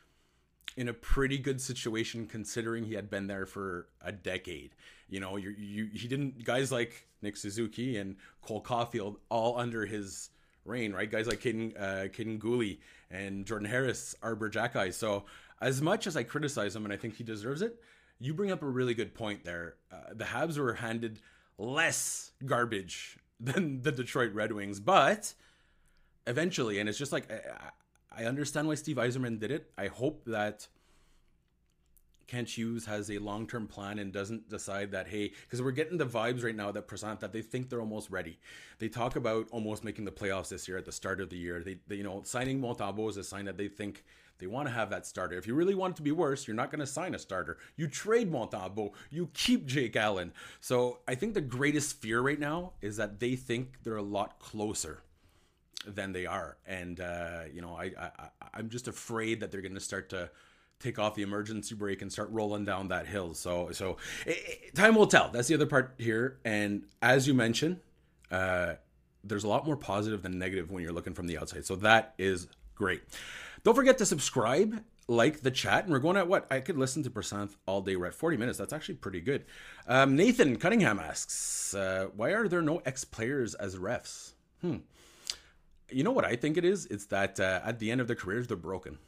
[0.77, 4.75] in a pretty good situation considering he had been there for a decade.
[5.09, 9.87] You know, you, you he didn't guys like Nick Suzuki and Cole Caufield all under
[9.87, 10.31] his
[10.65, 11.11] reign, right?
[11.11, 12.79] Guys like Kaiden uh, Kaiden Guhle
[13.11, 14.95] and Jordan Harris Arber Xhekaj.
[14.95, 15.25] So
[15.61, 17.81] as much as I criticize him and I think he deserves it,
[18.19, 19.75] you bring up a really good point there.
[19.93, 21.21] Uh, the Habs were handed
[21.59, 25.35] less garbage than the Detroit Red Wings, but
[26.27, 29.71] eventually, and it's just like I, I understand why Steve Yzerman did it.
[29.77, 30.69] I hope that
[32.27, 35.99] Kent Hughes has a long term plan and doesn't decide that, hey, because we're getting
[35.99, 38.39] the vibes right now that present that they think they're almost ready.
[38.79, 41.63] They talk about almost making the playoffs this year at the start of the year.
[41.63, 44.05] They, they you know, signing Montembeault is a sign that they think
[44.39, 45.37] they want to have that starter.
[45.37, 47.59] If you really want it to be worse, you're not going to sign a starter.
[47.77, 48.93] You trade Montembeault.
[49.11, 50.33] You keep Jake Allen.
[50.61, 54.39] So I think the greatest fear right now is that they think they're a lot
[54.39, 55.03] closer
[55.87, 58.11] than they are, and uh, you know, I, I
[58.55, 60.31] I'm just afraid that they're going to start to
[60.81, 63.35] take off the emergency brake and start rolling down that hill.
[63.35, 65.31] So so it, it, time will tell.
[65.31, 66.39] That's the other part here.
[66.45, 67.81] And as you mentioned,
[68.31, 68.75] uh,
[69.25, 71.65] there's a lot more positive than negative when you're looking from the outside.
[71.67, 73.03] So that is great.
[73.67, 77.03] Don't forget to subscribe, like the chat, and we're going at what I could listen
[77.03, 77.97] to Prashanth all day.
[77.97, 78.59] We're at 40 minutes.
[78.59, 79.45] That's actually pretty good.
[79.89, 84.77] Um, Nathan Cunningham asks, uh, "Why are there no ex players as refs?" Hmm.
[85.91, 86.87] You know what I think it is?
[86.87, 88.99] It's that uh, at the end of their careers, they're broken.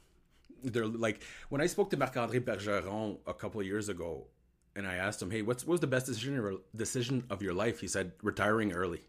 [0.64, 4.26] They're like when I spoke to Marc André Bergeron a couple of years ago,
[4.74, 7.78] and I asked him, "Hey, what's what was the best decision decision of your life?"
[7.78, 9.04] He said, "Retiring early."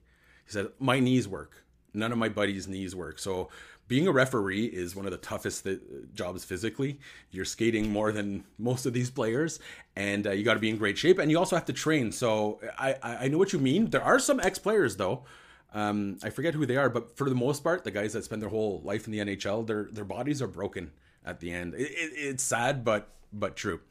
[0.46, 1.66] He said, "My knees work.
[1.92, 3.18] None of my buddies' knees work.
[3.18, 3.50] So
[3.90, 5.82] being a referee is one of the toughest th-
[6.14, 7.00] jobs physically.
[7.32, 9.60] You're skating more than most of these players,
[9.98, 12.14] and uh, you got to be in great shape, and you also have to train.
[12.14, 13.90] So I I know what you mean.
[13.90, 15.26] There are some ex players though."
[15.74, 18.42] Um, I forget who they are, but for the most part, the guys that spend
[18.42, 20.92] their whole life in the NHL, their their bodies are broken
[21.26, 21.74] at the end.
[21.74, 23.82] It, it, it's sad, but but true.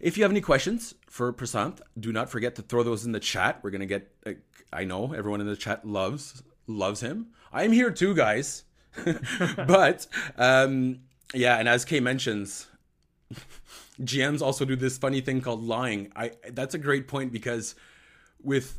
[0.00, 3.20] If you have any questions for Prashanth, do not forget to throw those in the
[3.20, 3.60] chat.
[3.62, 4.12] We're gonna get.
[4.24, 4.32] Uh,
[4.72, 7.28] I know everyone in the chat loves loves him.
[7.52, 8.64] I'm here too, guys.
[9.56, 11.00] but um,
[11.34, 12.66] yeah, and as Kay mentions,
[14.00, 16.12] GMs also do this funny thing called lying.
[16.14, 17.74] I that's a great point because
[18.42, 18.78] with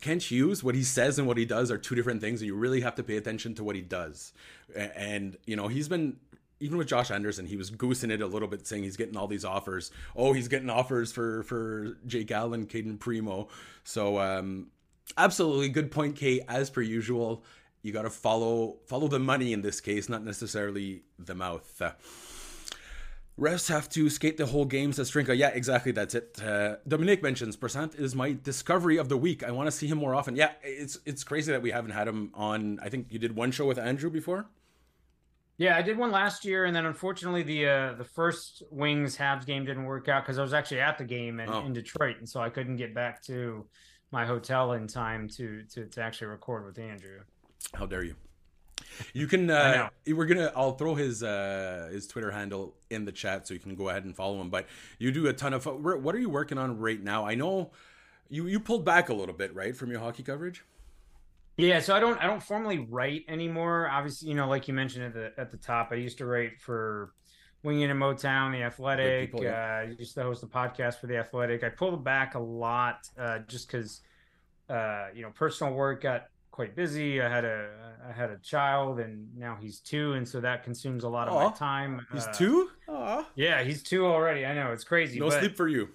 [0.00, 2.54] Kent Hughes, what he says and what he does are two different things, and you
[2.54, 4.32] really have to pay attention to what he does.
[4.76, 6.16] And you know, he's been
[6.60, 9.26] even with Josh Anderson, he was goosing it a little bit, saying he's getting all
[9.26, 9.90] these offers.
[10.16, 13.48] Oh, he's getting offers for for Jake Allen, Cayden Primeau.
[13.84, 14.68] So um,
[15.16, 16.42] absolutely good point, Kate.
[16.48, 17.44] As per usual,
[17.82, 21.80] you got to follow follow the money in this case, not necessarily the mouth.
[21.80, 21.92] Uh,
[23.38, 25.36] Refs have to skate the whole game, says Strinka.
[25.36, 25.92] Yeah, exactly.
[25.92, 26.40] That's it.
[26.44, 29.44] Uh, Dominic mentions Prashanth is my discovery of the week.
[29.44, 30.34] I want to see him more often.
[30.34, 32.80] Yeah, it's it's crazy that we haven't had him on.
[32.82, 34.46] I think you did one show with Andrew before.
[35.56, 39.46] Yeah, I did one last year, and then unfortunately the uh, the first Wings Habs
[39.46, 41.64] game didn't work out because I was actually at the game in, oh.
[41.64, 43.66] in Detroit, and so I couldn't get back to
[44.10, 47.20] my hotel in time to to to actually record with Andrew.
[47.74, 48.16] How dare you?
[49.12, 49.50] You can.
[49.50, 50.52] Uh, we're gonna.
[50.56, 54.04] I'll throw his uh, his Twitter handle in the chat so you can go ahead
[54.04, 54.50] and follow him.
[54.50, 54.66] But
[54.98, 55.64] you do a ton of.
[55.64, 57.26] What are you working on right now?
[57.26, 57.70] I know
[58.28, 60.64] you you pulled back a little bit, right, from your hockey coverage.
[61.56, 63.88] Yeah, so I don't I don't formally write anymore.
[63.90, 66.60] Obviously, you know, like you mentioned at the at the top, I used to write
[66.60, 67.12] for
[67.64, 69.32] Winging in Motown, The Athletic.
[69.32, 69.84] People, yeah.
[69.84, 71.64] uh, used to host a podcast for The Athletic.
[71.64, 74.02] I pulled back a lot uh, just because,
[74.70, 76.28] uh, you know, personal work got
[76.58, 77.22] quite busy.
[77.22, 77.68] I had a
[78.08, 81.34] I had a child, and now he's two, and so that consumes a lot of
[81.34, 81.52] Aww.
[81.52, 82.04] my time.
[82.12, 82.70] He's uh, two.
[82.88, 83.24] Aww.
[83.36, 84.44] Yeah, he's two already.
[84.44, 85.20] I know it's crazy.
[85.20, 85.90] No sleep for you.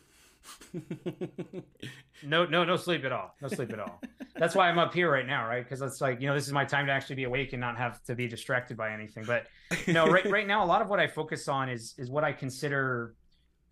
[2.24, 3.36] no, no, no sleep at all.
[3.42, 4.00] No sleep at all.
[4.38, 5.66] That's why I'm up here right now, right?
[5.66, 7.76] Because it's like you know this is my time to actually be awake and not
[7.78, 9.26] have to be distracted by anything.
[9.26, 9.48] But
[9.86, 12.24] you know, right right now, a lot of what I focus on is is what
[12.24, 13.16] I consider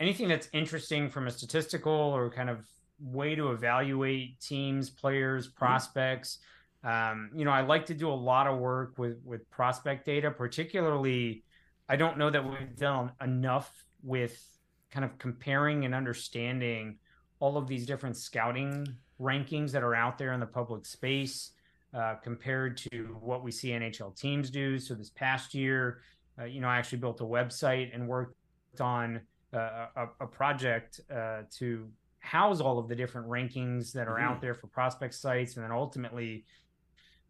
[0.01, 2.65] anything that's interesting from a statistical or kind of
[2.99, 5.57] way to evaluate teams, players, mm-hmm.
[5.57, 6.35] prospects.
[6.35, 6.47] Mm-hmm
[6.83, 10.31] um, you know, I like to do a lot of work with with prospect data,
[10.31, 11.43] particularly.
[11.87, 14.41] I don't know that we've done enough with
[14.91, 16.97] kind of comparing and understanding
[17.39, 18.87] all of these different scouting
[19.19, 21.51] rankings that are out there in the public space
[21.93, 24.79] uh, compared to what we see NHL teams do.
[24.79, 26.01] So this past year,
[26.39, 28.35] uh, you know, I actually built a website and worked
[28.79, 29.21] on
[29.53, 34.29] uh, a, a, project uh, to house all of the different rankings that are mm-hmm.
[34.29, 36.45] out there for prospect sites, and then ultimately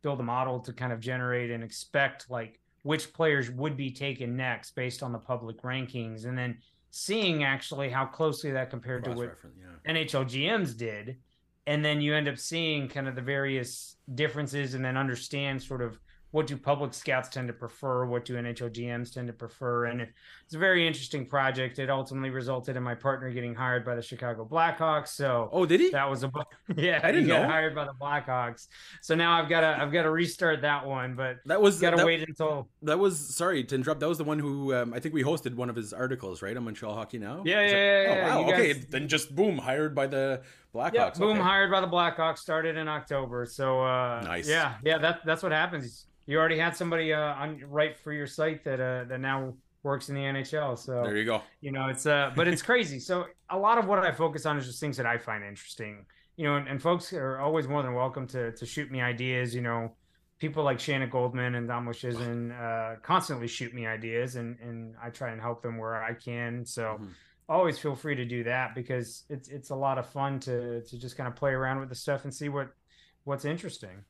[0.02, 4.36] build a model to kind of generate and expect like which players would be taken
[4.36, 6.58] next based on the public rankings and then
[6.90, 9.38] seeing actually how closely that compared Cross to what
[9.86, 9.94] yeah.
[9.94, 11.18] NHL GMs did
[11.68, 15.82] and then you end up seeing kind of the various differences and then understand sort
[15.82, 16.00] of
[16.32, 18.06] what do public scouts tend to prefer?
[18.06, 19.86] What do NHL GMs tend to prefer?
[19.86, 21.78] And it's a very interesting project.
[21.78, 25.10] It ultimately resulted in my partner getting hired by the Chicago Blackhawks.
[25.10, 25.90] So oh, did he?
[25.90, 26.32] That was a
[26.76, 27.02] yeah.
[27.04, 27.48] I didn't he got know.
[27.50, 28.68] hired by the Blackhawks.
[29.02, 31.16] So now I've got to I've got to restart that one.
[31.16, 34.00] But that was got to wait until that was sorry to interrupt.
[34.00, 36.56] That was the one who um, I think we hosted one of his articles right
[36.56, 37.44] on Montreal Hockey Now.
[37.46, 38.50] Yeah, yeah, yeah, Oh wow.
[38.50, 38.60] Guys...
[38.60, 40.42] Okay, then just boom, hired by the
[40.74, 40.94] Blackhawks.
[40.94, 41.42] Yeah, boom, okay.
[41.42, 42.40] hired by the Blackhawks.
[42.40, 43.46] Started in October.
[43.46, 44.48] So uh, nice.
[44.48, 44.98] Yeah, yeah.
[44.98, 48.80] That that's what happens you already had somebody uh, on right for your site that
[48.80, 49.54] uh, that now
[49.84, 50.78] works in the NHL.
[50.78, 51.42] So there you go.
[51.60, 53.00] You know, it's uh, but it's crazy.
[53.00, 56.06] So a lot of what I focus on is just things that I find interesting.
[56.38, 59.54] You know, and, and folks are always more than welcome to to shoot me ideas.
[59.54, 59.92] You know,
[60.40, 65.10] people like Shayna Goldman and Dom Luszczyszyn, uh constantly shoot me ideas, and and I
[65.10, 66.66] try and help them where I can.
[66.66, 66.84] So.
[66.84, 67.08] Mm-hmm.
[67.52, 70.98] Always feel free to do that because it's it's a lot of fun to to
[70.98, 72.70] just kind of play around with the stuff and see what
[73.26, 74.04] what's interesting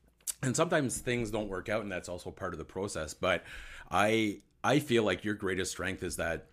[0.44, 3.42] and sometimes things don't work out and that's also part of the process but
[3.90, 6.46] i i feel like your greatest strength is that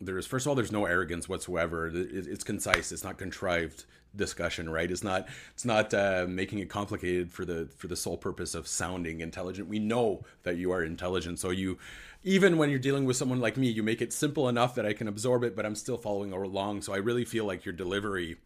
[0.00, 1.90] there's first of all there's no arrogance whatsoever.
[1.92, 2.90] It's concise.
[2.90, 3.84] It's not contrived
[4.14, 4.90] discussion, right?
[4.90, 8.66] It's not it's not uh, making it complicated for the for the sole purpose of
[8.66, 9.68] sounding intelligent.
[9.68, 11.78] We know that you are intelligent, so you
[12.22, 14.92] even when you're dealing with someone like me, you make it simple enough that I
[14.92, 16.82] can absorb it, but I'm still following along.
[16.82, 18.36] So I really feel like your delivery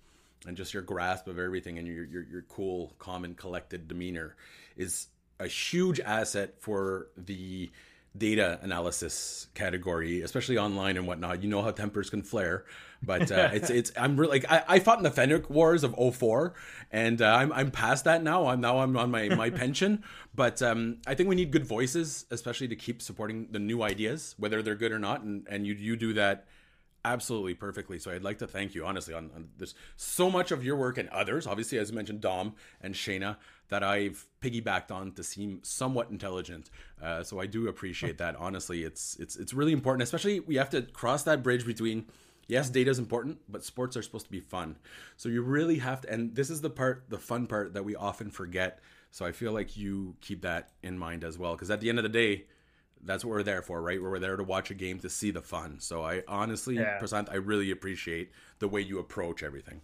[0.47, 4.37] and just your grasp of everything and your your, your cool, calm, and collected demeanor
[4.77, 5.09] is
[5.41, 7.71] a huge asset for the
[8.17, 11.43] data analysis category, especially online and whatnot.
[11.43, 12.65] You know how tempers can flare,
[13.03, 15.95] but uh, it's it's I'm really like I, I fought in the Fenwick Wars of
[16.15, 16.55] 04
[16.93, 18.47] and uh, I'm I'm past that now.
[18.47, 20.05] I'm now I'm on my my pension,
[20.35, 24.35] but um, I think we need good voices, especially to keep supporting the new ideas,
[24.39, 26.47] whether they're good or not, and and you you do that
[27.05, 27.99] absolutely perfectly.
[27.99, 30.99] So I'd like to thank you honestly on, on there's so much of your work
[30.99, 33.37] and others, obviously as you mentioned Dom and Shayna
[33.69, 36.71] that I've piggybacked on to seem somewhat intelligent.
[37.03, 38.37] Uh, so I do appreciate that.
[38.37, 42.07] Honestly, it's it's it's really important, especially we have to cross that bridge between
[42.47, 44.77] yes, data is important, but sports are supposed to be fun.
[45.17, 47.97] So you really have to, and this is the part, the fun part that we
[47.97, 48.81] often forget.
[49.11, 51.99] So I feel like you keep that in mind as well, because at the end
[51.99, 52.45] of the day,
[53.05, 54.01] that's what we're there for, right?
[54.01, 55.81] We're there to watch a game to see the fun.
[55.81, 56.99] So I honestly, yeah.
[56.99, 59.81] Prashanth, I really appreciate the way you approach everything.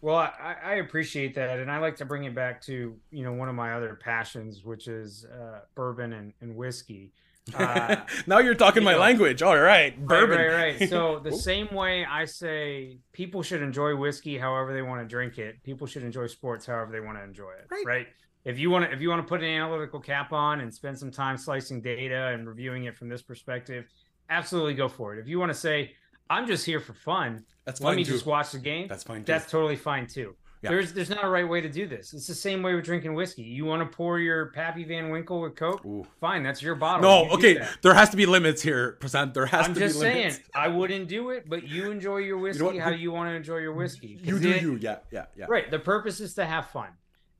[0.00, 3.32] Well, I, I, appreciate that, and I like to bring it back to you know
[3.32, 7.12] one of my other passions, which is uh, bourbon and, and whiskey.
[7.58, 7.96] Uh,
[8.28, 9.42] now you're talking you my know, language.
[9.42, 10.38] All right, bourbon.
[10.38, 10.88] Right, right, right.
[10.88, 15.38] So the same way I say people should enjoy whiskey however they want to drink
[15.38, 17.66] it, people should enjoy sports however they want to enjoy it.
[17.68, 17.84] Right.
[17.84, 18.06] right?
[18.44, 20.98] If you want to, if you want to put an analytical cap on and spend
[20.98, 23.86] some time slicing data and reviewing it from this perspective,
[24.30, 25.20] absolutely go for it.
[25.20, 25.92] If you want to say
[26.32, 27.44] I'm just here for fun.
[27.66, 28.12] That's Let me too.
[28.12, 28.88] just watch the game.
[28.88, 29.20] That's fine.
[29.20, 29.24] Too.
[29.26, 30.34] That's totally fine too.
[30.62, 30.70] Yeah.
[30.70, 32.14] There's there's not a right way to do this.
[32.14, 33.42] It's the same way with drinking whiskey.
[33.42, 35.84] You want to pour your Pappy Van Winkle with Coke?
[35.84, 36.06] Ooh.
[36.20, 37.02] Fine, that's your bottle.
[37.02, 37.66] No, you okay.
[37.82, 39.34] There has to be limits here, Prashanth.
[39.34, 39.96] There has I'm to be limits.
[40.04, 42.90] I'm just saying, I wouldn't do it, but you enjoy your whiskey you know how
[42.90, 44.18] you want to enjoy your whiskey.
[44.22, 45.46] You do it, you, yeah, yeah, yeah.
[45.48, 45.68] Right.
[45.70, 46.90] The purpose is to have fun,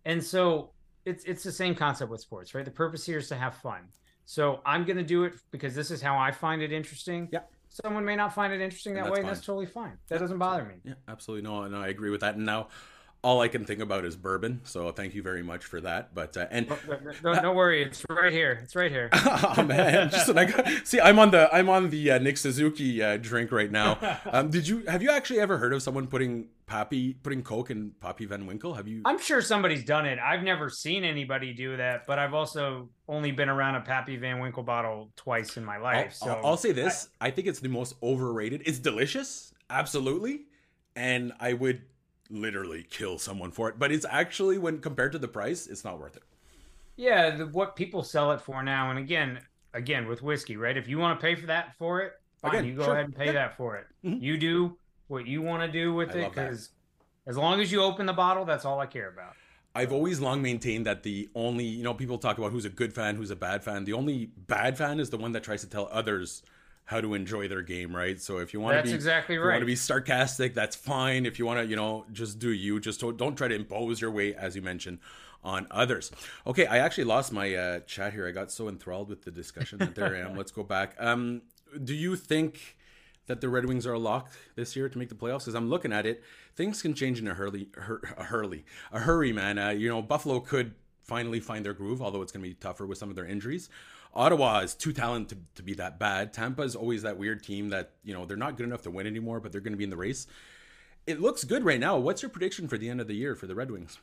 [0.05, 0.72] and so
[1.05, 2.64] it's it's the same concept with sports, right?
[2.64, 3.82] The purpose here is to have fun.
[4.24, 7.28] So I'm gonna do it because this is how I find it interesting.
[7.32, 7.40] Yeah
[7.72, 9.98] someone may not find it interesting that way, and that's totally fine.
[10.09, 10.74] That yeah, doesn't bother me.
[10.84, 11.48] Yeah, absolutely.
[11.48, 12.36] No, no, I agree with that.
[12.36, 12.68] And now
[13.24, 14.60] all I can think about is bourbon.
[14.64, 16.12] So thank you very much for that.
[16.14, 16.68] But uh, and
[17.22, 18.60] don't, don't, worry, it's right here.
[18.62, 19.10] It's right here.
[19.12, 23.02] oh man, just I got, see, I'm on the I'm on the uh, Nick Suzuki
[23.02, 23.98] uh, drink right now.
[24.32, 27.90] Um, did you have you actually ever heard of someone putting Pappy putting Coke in
[28.00, 28.72] Pappy Van Winkle?
[28.74, 29.02] Have you?
[29.04, 30.18] I'm sure somebody's done it.
[30.18, 34.38] I've never seen anybody do that, but I've also only been around a Pappy Van
[34.38, 36.16] Winkle bottle twice in my life.
[36.22, 38.62] I'll, so I'll say this: I, I think it's the most overrated.
[38.64, 40.46] It's delicious, absolutely,
[40.96, 41.82] and I would
[42.32, 43.78] literally kill someone for it.
[43.78, 46.22] But it's actually when compared to the price, it's not worth it.
[46.96, 49.40] Yeah, the, what people sell it for now, and again,
[49.74, 50.76] again with whiskey, right?
[50.76, 52.94] If you want to pay for that for it, fine, again, you go sure.
[52.94, 53.32] ahead and pay yeah.
[53.32, 53.86] that for it.
[54.04, 54.22] Mm-hmm.
[54.22, 54.76] You do
[55.08, 56.70] what you want to do with I it because
[57.26, 59.34] as long as you open the bottle, that's all I care about.
[59.74, 62.92] I've always long maintained that the only, you know, people talk about who's a good
[62.92, 63.84] fan, who's a bad fan.
[63.84, 66.42] The only bad fan is the one that tries to tell others
[66.84, 68.20] how to enjoy their game, right?
[68.20, 69.54] So if you want to be exactly right.
[69.54, 71.26] want to be sarcastic, that's fine.
[71.26, 72.80] If you want to, you know, just do you.
[72.80, 74.98] Just don't, don't try to impose your way, as you mentioned,
[75.44, 76.10] on others.
[76.46, 78.26] Okay, I actually lost my uh, chat here.
[78.26, 80.36] I got so enthralled with the discussion that there I am.
[80.36, 80.94] Let's go back.
[80.98, 81.42] Um,
[81.82, 82.76] do you think
[83.26, 85.40] that the Red Wings are locked this year to make the playoffs?
[85.40, 86.22] Because I'm looking at it,
[86.54, 87.68] things can change in a hurry,
[88.16, 89.58] a hurry, a hurry, man.
[89.58, 90.74] Uh, you know, Buffalo could
[91.05, 93.68] finally find their groove, although it's going to be tougher with some of their injuries.
[94.14, 96.32] Ottawa is too talented to, to be that bad.
[96.32, 99.07] Tampa is always that weird team that, you know, they're not good enough to win
[99.07, 100.26] anymore, but they're going to be in the race.
[101.07, 101.96] It looks good right now.
[101.96, 103.98] What's your prediction for the end of the year for the Red Wings?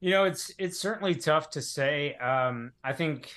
[0.00, 2.14] You know, it's it's certainly tough to say.
[2.14, 3.32] Um, I think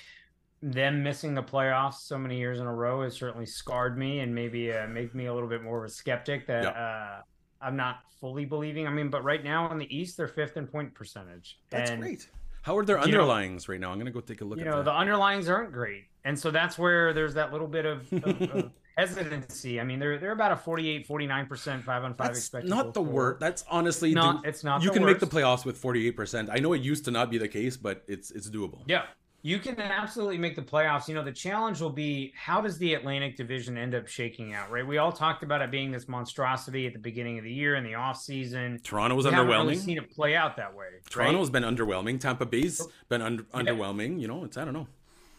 [0.62, 4.34] them missing the playoffs so many years in a row has certainly scarred me and
[4.34, 7.22] maybe uh, make me a little bit more of a skeptic that uh,
[7.62, 8.86] I'm not fully believing.
[8.86, 11.58] I mean, but right now in the East, they're fifth in point percentage.
[11.70, 12.28] That's and, great.
[12.62, 13.92] How are their underlyings know, right now?
[13.92, 14.58] I'm gonna go take a look.
[14.58, 14.84] You know, that.
[14.84, 18.70] the underlyings aren't great, and so that's where there's that little bit of, of, of
[18.98, 19.80] hesitancy.
[19.80, 22.70] I mean, they're they're about a 48, 49 percent five on five that's expected.
[22.70, 23.40] Not the worst.
[23.40, 24.44] That's honestly not.
[24.44, 24.82] it's not.
[24.82, 25.20] You can worst.
[25.20, 26.50] make the playoffs with 48 percent.
[26.52, 28.82] I know it used to not be the case, but it's it's doable.
[28.86, 29.04] Yeah,
[29.42, 31.08] you can absolutely make the playoffs.
[31.08, 34.70] You know, the challenge will be how does the Atlantic Division end up shaking out,
[34.70, 34.86] right?
[34.86, 37.84] We all talked about it being this monstrosity at the beginning of the year in
[37.84, 38.82] the offseason.
[38.82, 39.62] Toronto was we underwhelming.
[39.62, 40.86] Really seen it play out that way.
[41.08, 41.62] Toronto's right?
[41.62, 42.20] been underwhelming.
[42.20, 43.60] Tampa Bay's been un- yeah.
[43.60, 44.20] underwhelming.
[44.20, 44.86] You know, it's I don't know.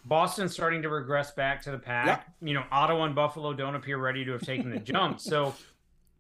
[0.06, 2.26] Boston's starting to regress back to the pack.
[2.42, 2.48] Yeah.
[2.48, 5.20] You know, Ottawa and Buffalo don't appear ready to have taken the jump.
[5.20, 5.54] So,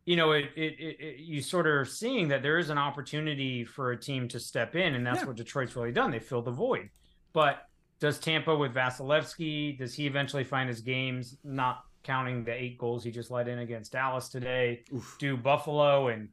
[0.06, 3.92] you know, it, it, it, you sort of seeing that there is an opportunity for
[3.92, 5.26] a team to step in, and that's yeah.
[5.26, 6.12] what Detroit's really done.
[6.12, 6.92] They filled the void.
[7.34, 7.66] But
[8.02, 9.78] does Tampa with Vasilevskiy?
[9.78, 11.38] Does he eventually find his games?
[11.46, 14.84] Not counting the eight goals he just let in against Dallas today.
[14.94, 15.16] Oof.
[15.20, 16.28] Do Buffalo and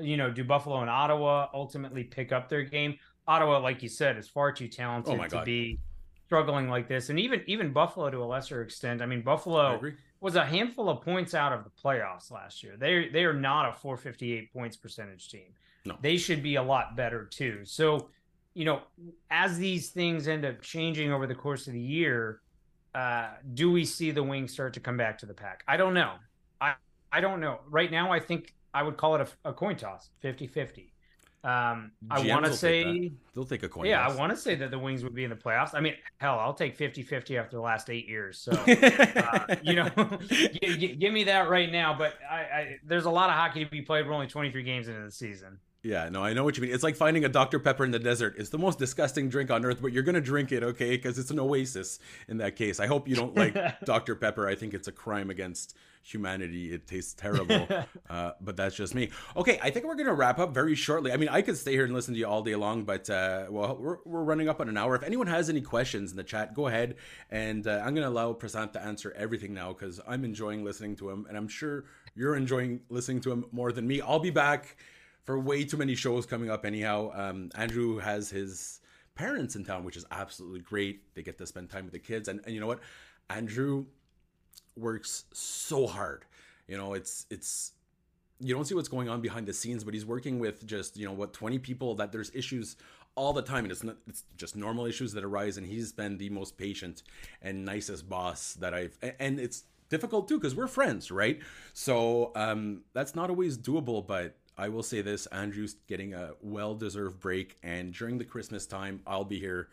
[0.00, 2.98] you know do Buffalo and Ottawa ultimately pick up their game?
[3.28, 5.78] Ottawa, like you said, is far too talented oh to be
[6.26, 9.02] struggling like this, and even even Buffalo to a lesser extent.
[9.02, 9.78] I mean, Buffalo
[10.20, 12.76] was a handful of points out of the playoffs last year.
[12.78, 15.52] They they are not a 458 points percentage team.
[15.84, 15.96] No.
[16.00, 17.60] They should be a lot better too.
[17.64, 18.08] So,
[18.54, 18.80] you know,
[19.30, 22.40] as these things end up changing over the course of the year,
[22.94, 25.62] uh, do we see the Wings start to come back to the pack?
[25.68, 26.14] I don't know.
[26.60, 26.74] I
[27.12, 27.60] I don't know.
[27.68, 30.92] Right now, I think I would call it a, a coin toss, 50 50.
[31.42, 33.86] Um, I want to say they'll take a coin.
[33.86, 34.14] Yeah, toss.
[34.14, 35.74] I want to say that the Wings would be in the playoffs.
[35.74, 38.38] I mean, hell, I'll take 50-50 after the last eight years.
[38.38, 39.88] So, uh, you know,
[40.28, 41.96] g- g- give me that right now.
[41.96, 44.06] But I, I, there's a lot of hockey to be played.
[44.06, 45.58] We're only 23 games into the season.
[45.82, 46.74] Yeah, no, I know what you mean.
[46.74, 47.58] It's like finding a Dr.
[47.58, 48.34] Pepper in the desert.
[48.36, 50.90] It's the most disgusting drink on earth, but you're going to drink it, okay?
[50.90, 52.80] Because it's an oasis in that case.
[52.80, 54.14] I hope you don't like Dr.
[54.14, 54.46] Pepper.
[54.46, 56.74] I think it's a crime against humanity.
[56.74, 57.66] It tastes terrible,
[58.10, 59.08] uh, but that's just me.
[59.36, 61.12] Okay, I think we're going to wrap up very shortly.
[61.12, 63.46] I mean, I could stay here and listen to you all day long, but uh,
[63.48, 64.94] well, we're, we're running up on an hour.
[64.94, 66.96] If anyone has any questions in the chat, go ahead.
[67.30, 70.96] And uh, I'm going to allow Prashanth to answer everything now because I'm enjoying listening
[70.96, 74.02] to him, and I'm sure you're enjoying listening to him more than me.
[74.02, 74.76] I'll be back
[75.30, 77.12] for way too many shows coming up anyhow.
[77.14, 78.80] Um, Andrew has his
[79.14, 81.14] parents in town, which is absolutely great.
[81.14, 82.80] They get to spend time with the kids, and, and you know what,
[83.28, 83.86] Andrew
[84.76, 86.24] works so hard.
[86.66, 87.74] You know, it's it's
[88.40, 91.06] you don't see what's going on behind the scenes, but he's working with just you
[91.06, 92.74] know what twenty people that there's issues
[93.14, 96.18] all the time, and it's not it's just normal issues that arise, and he's been
[96.18, 97.04] the most patient
[97.40, 101.38] and nicest boss that I've and it's difficult too because we're friends, right?
[101.72, 106.74] So um, that's not always doable, but I will say this Andrew's getting a well
[106.74, 109.68] deserved break, and during the Christmas time, I'll be here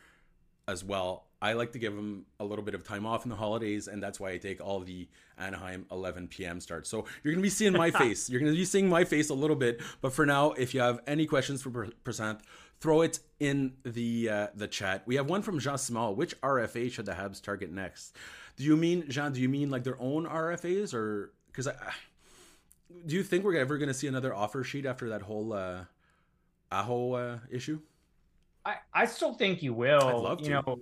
[0.67, 1.25] as well.
[1.41, 4.01] I like to give him a little bit of time off in the holidays, and
[4.01, 5.07] that's why I take all the
[5.37, 6.59] Anaheim 11 p.m.
[6.59, 6.89] starts.
[6.89, 8.27] So you're going to be seeing my face.
[8.29, 9.81] You're going to be seeing my face a little bit.
[10.01, 11.69] But for now, if you have any questions for
[12.03, 12.39] Prashanth,
[12.79, 15.03] throw it in the uh, the chat.
[15.05, 16.15] We have one from Jean Small.
[16.15, 18.15] Which RFA should the Habs target next?
[18.55, 19.31] Do you mean Jean?
[19.31, 21.75] Do you mean like their own RFAs, or because I
[23.05, 25.85] do you think we're ever going to see another offer sheet after that whole uh,
[26.71, 27.79] Aho uh, issue?
[28.65, 30.03] I, I still think you will.
[30.03, 30.43] I'd love to.
[30.43, 30.79] You know,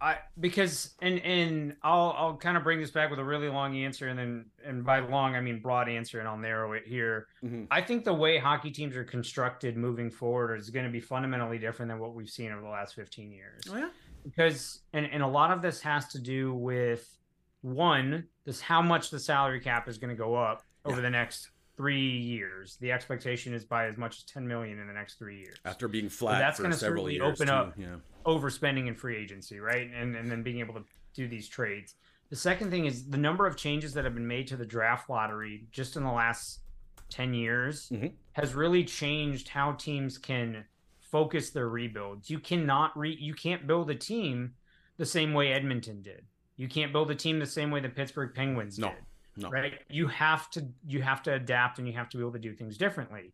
[0.00, 3.76] I because and and I'll I'll kind of bring this back with a really long
[3.76, 7.26] answer and then and by long I mean broad answer and I'll narrow it here.
[7.44, 7.64] Mm-hmm.
[7.70, 11.58] I think the way hockey teams are constructed moving forward is going to be fundamentally
[11.58, 13.64] different than what we've seen over the last 15 years.
[13.70, 13.90] Oh yeah.
[14.24, 17.18] Because and and a lot of this has to do with
[17.60, 21.02] one, this how much the salary cap is going to go up over yeah.
[21.02, 21.50] the next
[21.80, 22.76] three years.
[22.80, 25.56] The expectation is by as much as 10 million in the next three years.
[25.64, 27.52] After being flat, so that's going to certainly open too.
[27.52, 27.96] up yeah.
[28.26, 29.90] overspending in free agency, right?
[29.94, 31.94] And and then being able to do these trades.
[32.28, 35.08] The second thing is the number of changes that have been made to the draft
[35.08, 36.60] lottery just in the last
[37.08, 38.08] 10 years mm-hmm.
[38.32, 40.64] has really changed how teams can
[41.00, 42.28] focus their rebuilds.
[42.28, 44.52] You cannot re you can't build a team
[44.98, 46.26] the same way Edmonton did.
[46.56, 48.88] You can't build a team the same way the Pittsburgh Penguins no.
[48.88, 48.96] did
[49.40, 49.50] no.
[49.50, 49.74] right?
[49.88, 52.54] You have to you have to adapt and you have to be able to do
[52.54, 53.32] things differently.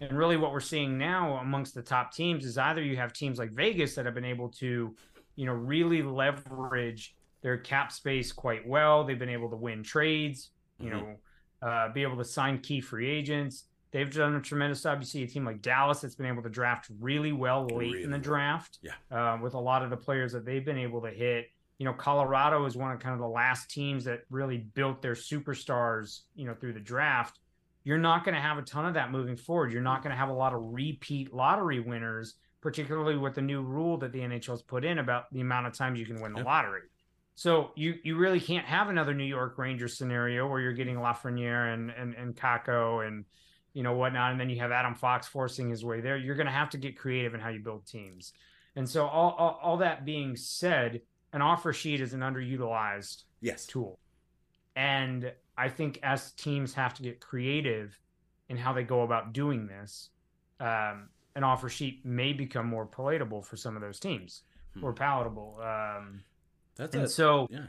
[0.00, 3.38] And really what we're seeing now amongst the top teams is either you have teams
[3.38, 4.94] like vegas that have been able to
[5.36, 9.04] you know really leverage their cap space quite well.
[9.04, 10.98] They've been able to win trades you mm-hmm.
[10.98, 11.16] know
[11.62, 13.64] uh, be able to sign key free agents.
[13.92, 14.98] They've done a tremendous job.
[15.00, 18.02] You see a team like dallas that's been able to draft really well late really
[18.02, 18.92] in the draft yeah.
[19.10, 21.46] uh, with a lot of the players that they've been able to hit
[21.78, 25.14] you know, Colorado is one of kind of the last teams that really built their
[25.14, 27.38] superstars, you know, through the draft.
[27.84, 29.72] You're not going to have a ton of that moving forward.
[29.72, 33.62] You're not going to have a lot of repeat lottery winners, particularly with the new
[33.62, 36.32] rule that the NHL has put in about the amount of times you can win
[36.32, 36.46] the yep.
[36.46, 36.82] lottery.
[37.36, 41.74] So you you really can't have another New York Rangers scenario where you're getting Lafreniere
[41.74, 43.26] and and and Kakko and
[43.74, 46.16] you know whatnot, and then you have Adam Fox forcing his way there.
[46.16, 48.32] You're going to have to get creative in how you build teams.
[48.74, 51.02] And so all, all, all that being said,
[51.36, 53.66] an offer sheet is an underutilized yes.
[53.66, 53.98] tool.
[54.74, 58.00] And I think as teams have to get creative
[58.48, 60.08] in how they go about doing this,
[60.60, 64.80] um, an offer sheet may become more palatable for some of those teams, hmm.
[64.80, 65.60] more palatable.
[65.60, 66.22] Um,
[66.74, 67.66] that's and a, so yeah.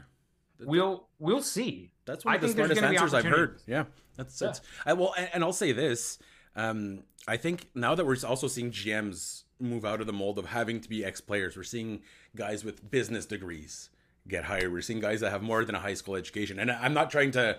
[0.60, 1.92] We'll we'll see.
[2.06, 3.60] That's one of I the smartest answers I've heard.
[3.66, 3.84] Yeah,
[4.16, 4.60] that's that's.
[4.60, 4.92] Yeah.
[4.92, 6.18] I, well, and, and I'll say this.
[6.56, 10.46] Um, I think now that we're also seeing GMs move out of the mold of
[10.46, 11.56] having to be ex players.
[11.56, 12.02] We're seeing
[12.36, 13.90] guys with business degrees
[14.26, 14.72] get hired.
[14.72, 16.58] We're seeing guys that have more than a high school education.
[16.58, 17.58] And I'm not trying to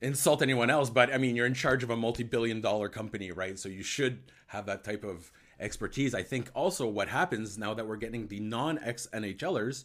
[0.00, 3.30] insult anyone else, but I mean, you're in charge of a multi billion dollar company,
[3.30, 3.58] right?
[3.58, 4.18] So you should
[4.48, 6.14] have that type of expertise.
[6.14, 9.84] I think also what happens now that we're getting the non ex NHLers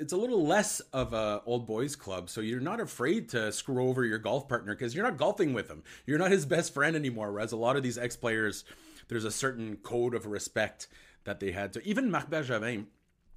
[0.00, 3.86] it's a little less of a old boys club, so you're not afraid to screw
[3.86, 5.82] over your golf partner because you're not golfing with him.
[6.06, 7.30] You're not his best friend anymore.
[7.30, 8.64] Whereas a lot of these ex players,
[9.08, 10.88] there's a certain code of respect
[11.24, 12.86] that they had so Even Marc Bergevin,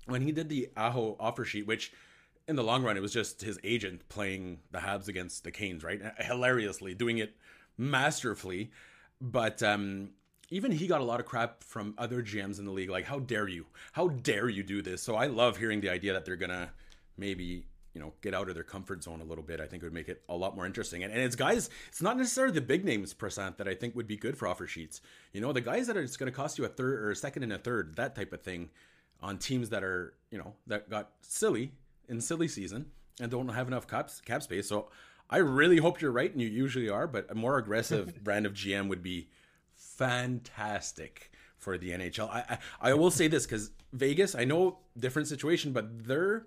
[0.05, 1.91] when he did the Aho offer sheet, which
[2.47, 5.83] in the long run it was just his agent playing the Habs against the Canes,
[5.83, 6.01] right?
[6.17, 7.35] Hilariously doing it
[7.77, 8.71] masterfully,
[9.19, 10.11] but um,
[10.53, 12.89] even he got a lot of crap from other GMs in the league.
[12.89, 13.65] Like, how dare you?
[13.91, 15.01] How dare you do this?
[15.01, 16.69] So I love hearing the idea that they're gonna
[17.17, 19.59] maybe you know get out of their comfort zone a little bit.
[19.59, 21.03] I think it would make it a lot more interesting.
[21.03, 24.07] And, and it's guys, it's not necessarily the big names Prashanth that I think would
[24.07, 25.01] be good for offer sheets.
[25.31, 27.15] You know, the guys that are it's going to cost you a third or a
[27.15, 28.69] second and a third, that type of thing,
[29.21, 31.71] on teams that are you know that got silly
[32.07, 32.85] in silly season
[33.19, 34.67] and don't have enough cap cap space.
[34.67, 34.89] So
[35.29, 37.07] I really hope you're right, and you usually are.
[37.07, 39.29] But a more aggressive brand of GM would be
[39.97, 42.29] fantastic for the NHL.
[42.29, 46.45] I I, I will say this because Vegas, I know different situation, but their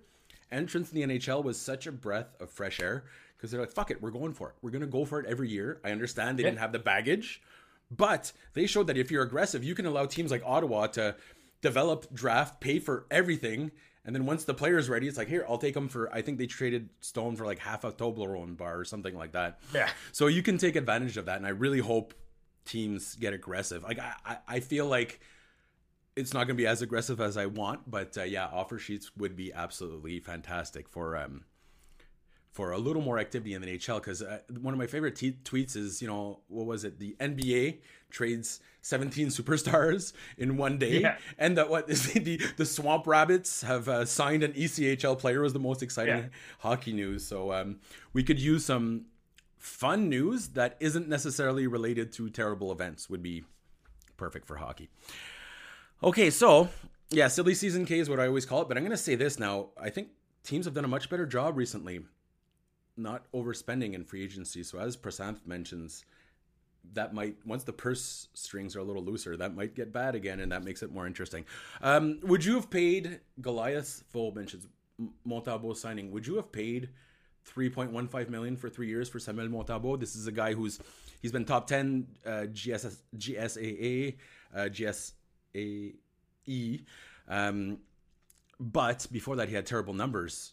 [0.51, 3.05] entrance in the NHL was such a breath of fresh air
[3.37, 4.55] because they're like, fuck it, we're going for it.
[4.63, 5.81] We're gonna go for it every year.
[5.85, 6.51] I understand they yeah.
[6.51, 7.43] didn't have the baggage,
[7.91, 11.17] but they showed that if you're aggressive, you can allow teams like Ottawa to
[11.63, 13.71] develop, draft, pay for everything.
[14.05, 16.13] And then once the player's ready, it's like, here, I'll take them for.
[16.15, 19.59] I think they traded Stone for like half a Toblerone bar or something like that.
[19.75, 19.89] Yeah.
[20.13, 22.15] So you can take advantage of that, and I really hope
[22.67, 23.83] teams get aggressive.
[23.83, 25.21] Like I, I feel like
[26.17, 29.13] it's not going to be as aggressive as I want, but uh, yeah, offer sheets
[29.17, 31.45] would be absolutely fantastic for um
[32.57, 33.97] for a little more activity in the NHL.
[33.97, 36.99] Because uh, one of my favorite t- tweets is, you know, what was it?
[36.99, 41.19] The NBA trades 17 superstars in one day, yeah.
[41.39, 45.53] and that what is the the Swamp Rabbits have uh, signed an ECHL player was
[45.53, 46.29] the most exciting yeah.
[46.61, 47.27] hockey news.
[47.27, 47.81] So um,
[48.15, 49.05] we could use some
[49.67, 53.45] fun news that isn't necessarily related to terrible events would be
[54.17, 54.89] perfect for hockey.
[56.03, 56.69] Okay, so
[57.11, 59.17] yeah, silly season K is what I always call it, but I'm going to say
[59.17, 59.71] this now.
[59.81, 60.09] I think
[60.45, 62.01] teams have done a much better job recently,
[62.97, 64.63] not overspending in free agency.
[64.63, 66.05] So as Prashanth mentions,
[66.93, 70.39] that might once the purse strings are a little looser, that might get bad again,
[70.41, 71.45] and that makes it more interesting.
[71.83, 74.05] Um, would you have paid Goliath?
[74.11, 74.69] Full mentions
[75.27, 76.13] Montembeault signing.
[76.13, 76.91] Would you have paid
[77.55, 80.01] 3.15 million for three years for Samuel Montembeault.
[80.01, 80.79] This is a guy who's
[81.23, 84.17] he's been top 10 uh, GSS, GSAA,
[84.55, 84.69] uh,
[86.47, 86.85] GSAE.
[87.29, 87.79] Um,
[88.59, 90.53] but before that, he had terrible numbers.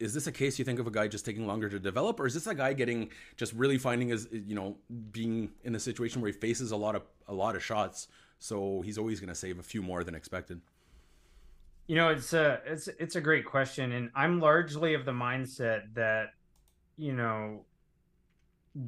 [0.00, 2.26] Is this a case you think of a guy just taking longer to develop, or
[2.26, 4.76] is this a guy getting just really finding his, you know,
[5.12, 8.08] being in a situation where he faces a lot of a lot of shots,
[8.38, 10.60] so he's always going to save a few more than expected?
[11.92, 15.92] You know, it's a it's it's a great question, and I'm largely of the mindset
[15.92, 16.28] that
[16.96, 17.66] you know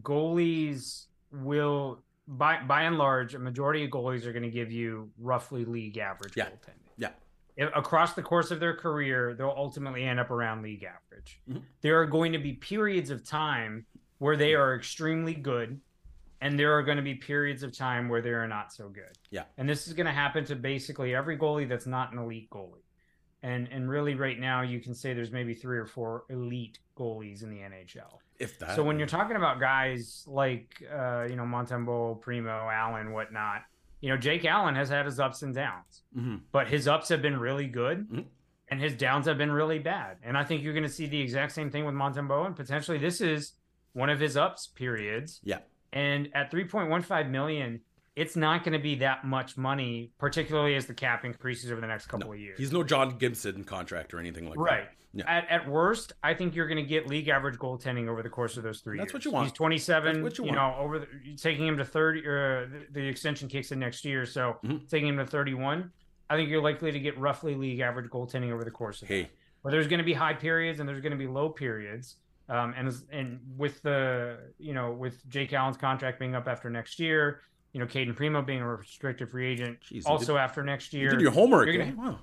[0.00, 5.10] goalies will by by and large a majority of goalies are going to give you
[5.18, 6.46] roughly league average yeah.
[6.46, 7.10] goaltending.
[7.58, 7.68] Yeah.
[7.76, 11.42] Across the course of their career, they'll ultimately end up around league average.
[11.46, 11.58] Mm-hmm.
[11.82, 13.84] There are going to be periods of time
[14.16, 15.78] where they are extremely good,
[16.40, 19.12] and there are going to be periods of time where they are not so good.
[19.30, 19.42] Yeah.
[19.58, 22.80] And this is going to happen to basically every goalie that's not an elite goalie
[23.44, 27.42] and and really right now you can say there's maybe three or four elite goalies
[27.42, 28.18] in the NHL.
[28.38, 28.74] If that.
[28.74, 33.62] So when you're talking about guys like uh, you know Montembeault, Primeau, Allen, whatnot,
[34.00, 36.36] you know Jake Allen has had his ups and downs, mm-hmm.
[36.52, 38.08] but his ups have been really good.
[38.08, 38.20] Mm-hmm.
[38.70, 40.16] And his downs have been really bad.
[40.22, 42.46] And I think you're going to see the exact same thing with Montembeault.
[42.46, 43.52] And potentially this is
[43.92, 45.38] one of his ups periods.
[45.44, 45.58] Yeah.
[45.92, 47.82] And at 3.15 million,
[48.16, 51.86] it's not going to be that much money, particularly as the cap increases over the
[51.86, 52.58] next couple no, of years.
[52.58, 54.70] He's no John Gibson contract or anything like right.
[54.70, 54.76] that.
[54.76, 54.88] Right.
[55.28, 58.56] At, at worst, I think you're going to get league average goaltending over the course
[58.56, 58.98] of those three.
[58.98, 59.14] That's years.
[59.14, 59.46] what you want.
[59.46, 60.12] He's 27.
[60.12, 61.06] That's what you, you know, over the,
[61.36, 62.20] taking him to 30.
[62.20, 64.86] Uh, the, the, extension kicks in next year, so mm-hmm.
[64.88, 65.90] taking him to 31.
[66.30, 69.22] I think you're likely to get roughly league average goaltending over the course of hey.
[69.22, 69.30] that.
[69.62, 72.16] But there's going to be high periods and there's going to be low periods.
[72.48, 77.00] Um, and and with the you know with Jake Allen's contract being up after next
[77.00, 77.40] year,
[77.74, 79.78] you know, Cayden Primeau being a restricted free agent.
[79.90, 81.66] Jeez, also did, after next year, you did your homework.
[81.66, 81.92] Gonna, eh?
[81.96, 82.18] wow.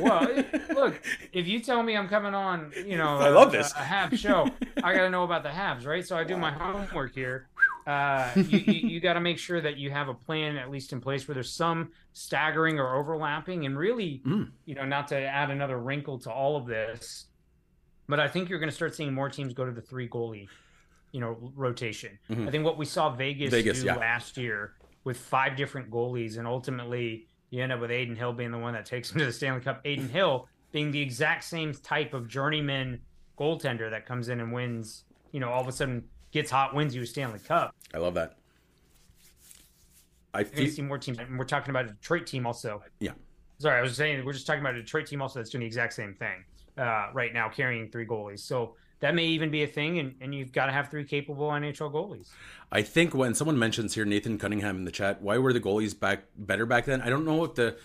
[0.00, 0.44] well,
[0.74, 3.82] look, if you tell me I'm coming on, you know, I love this a, a
[3.82, 4.48] Habs show,
[4.82, 6.06] I got to know about the Habs, right?
[6.06, 7.48] So I do my homework here.
[7.86, 10.90] Uh, you, you, you got to make sure that you have a plan at least
[10.94, 14.50] in place where there's some staggering or overlapping, and really, mm.
[14.64, 17.26] you know, not to add another wrinkle to all of this,
[18.08, 20.48] but I think you're going to start seeing more teams go to the three goalie,
[21.12, 22.18] you know, rotation.
[22.30, 22.48] Mm-hmm.
[22.48, 23.96] I think what we saw Vegas, Vegas do yeah.
[23.96, 24.72] last year
[25.04, 28.74] with five different goalies, and ultimately you end up with Adin Hill being the one
[28.74, 29.80] that takes him to the Stanley Cup.
[29.84, 33.00] Adin Hill being the exact same type of journeyman
[33.38, 35.04] goaltender that comes in and wins.
[35.32, 37.74] You know, all of a sudden gets hot, wins you a Stanley Cup.
[37.92, 38.36] I love that.
[40.32, 40.68] I feel...
[40.68, 41.18] see more teams.
[41.18, 42.82] And we're talking about a Detroit team also.
[42.98, 43.12] Yeah.
[43.58, 45.66] Sorry, I was saying we're just talking about a Detroit team also that's doing the
[45.66, 46.44] exact same thing.
[46.76, 48.40] uh, right now carrying three goalies.
[48.40, 51.48] So that may even be a thing, and, and you've got to have three capable
[51.48, 52.30] NHL goalies.
[52.72, 55.98] I think when someone mentions here Nathan Cunningham in the chat, why were the goalies
[55.98, 57.00] back better back then?
[57.00, 57.76] I don't know if the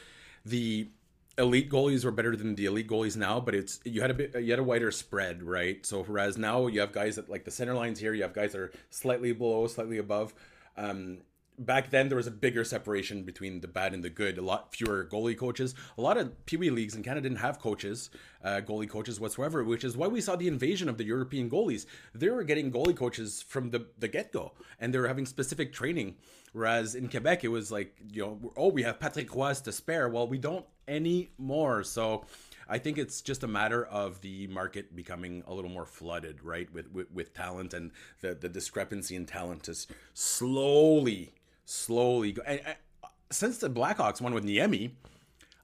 [0.46, 0.90] the
[1.38, 4.36] elite goalies were better than the elite goalies now, but it's you had a bit
[4.42, 5.86] you had a wider spread, right?
[5.86, 8.52] So whereas now you have guys that like the center lines here, you have guys
[8.52, 10.34] that are slightly below, slightly above.
[10.78, 11.20] Um,
[11.60, 14.38] back then there was a bigger separation between the bad and the good.
[14.38, 15.76] A lot fewer goalie coaches.
[15.98, 18.10] A lot of Pee Wee leagues in Canada didn't have coaches,
[18.44, 21.86] uh, goalie coaches whatsoever, which is why we saw the invasion of the European goalies.
[22.16, 25.74] They were getting goalie coaches from the, the get go, and they were having specific
[25.74, 26.16] training.
[26.54, 30.10] Whereas in Quebec, it was like, you know, oh, we have Patrick Roy to spare.
[30.10, 31.84] Well, we don't anymore.
[31.84, 32.26] So
[32.68, 36.72] I think it's just a matter of the market becoming a little more flooded, right,
[36.74, 37.92] with with, with talent, and
[38.22, 41.34] the the discrepancy in talent is slowly
[41.70, 42.42] slowly go.
[42.46, 42.76] And, and,
[43.32, 44.92] since the Blackhawks won with Niemi,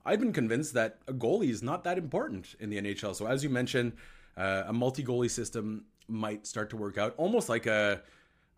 [0.06, 3.16] I've been convinced that a goalie is not that important in the NHL.
[3.16, 3.94] So as you mentioned,
[4.38, 8.02] uh, a multi goalie system might start to work out, almost like a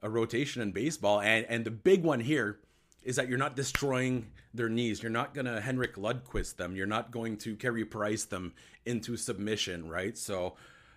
[0.04, 1.22] a rotation in baseball.
[1.22, 2.60] And and the big one here
[3.04, 5.02] is that you're not destroying their knees.
[5.02, 6.76] You're not gonna Henrik Lundqvist them.
[6.76, 8.54] You're not going to Carey Price them
[8.86, 10.18] into submission, right?
[10.18, 10.56] So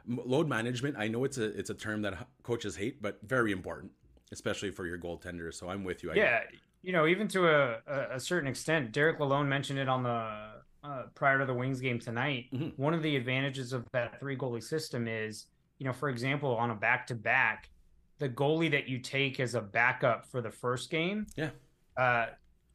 [0.09, 0.97] load management.
[0.99, 3.93] I know it's a it's a term that coaches hate, but very important
[4.33, 5.53] especially for your goaltender.
[5.53, 6.13] So I'm with you.
[6.13, 6.41] I yeah,
[6.83, 7.79] you know, even to a,
[8.13, 10.51] a certain extent, Derek Lalonde mentioned it on the
[10.83, 12.47] uh, prior to the Wings game tonight.
[12.53, 12.83] Mm-hmm.
[12.83, 15.47] One of the advantages of that three goalie system is,
[15.79, 17.69] you know, for example, on a back to back,
[18.19, 21.51] the goalie that you take as a backup for the first game, yeah,
[21.97, 22.27] uh,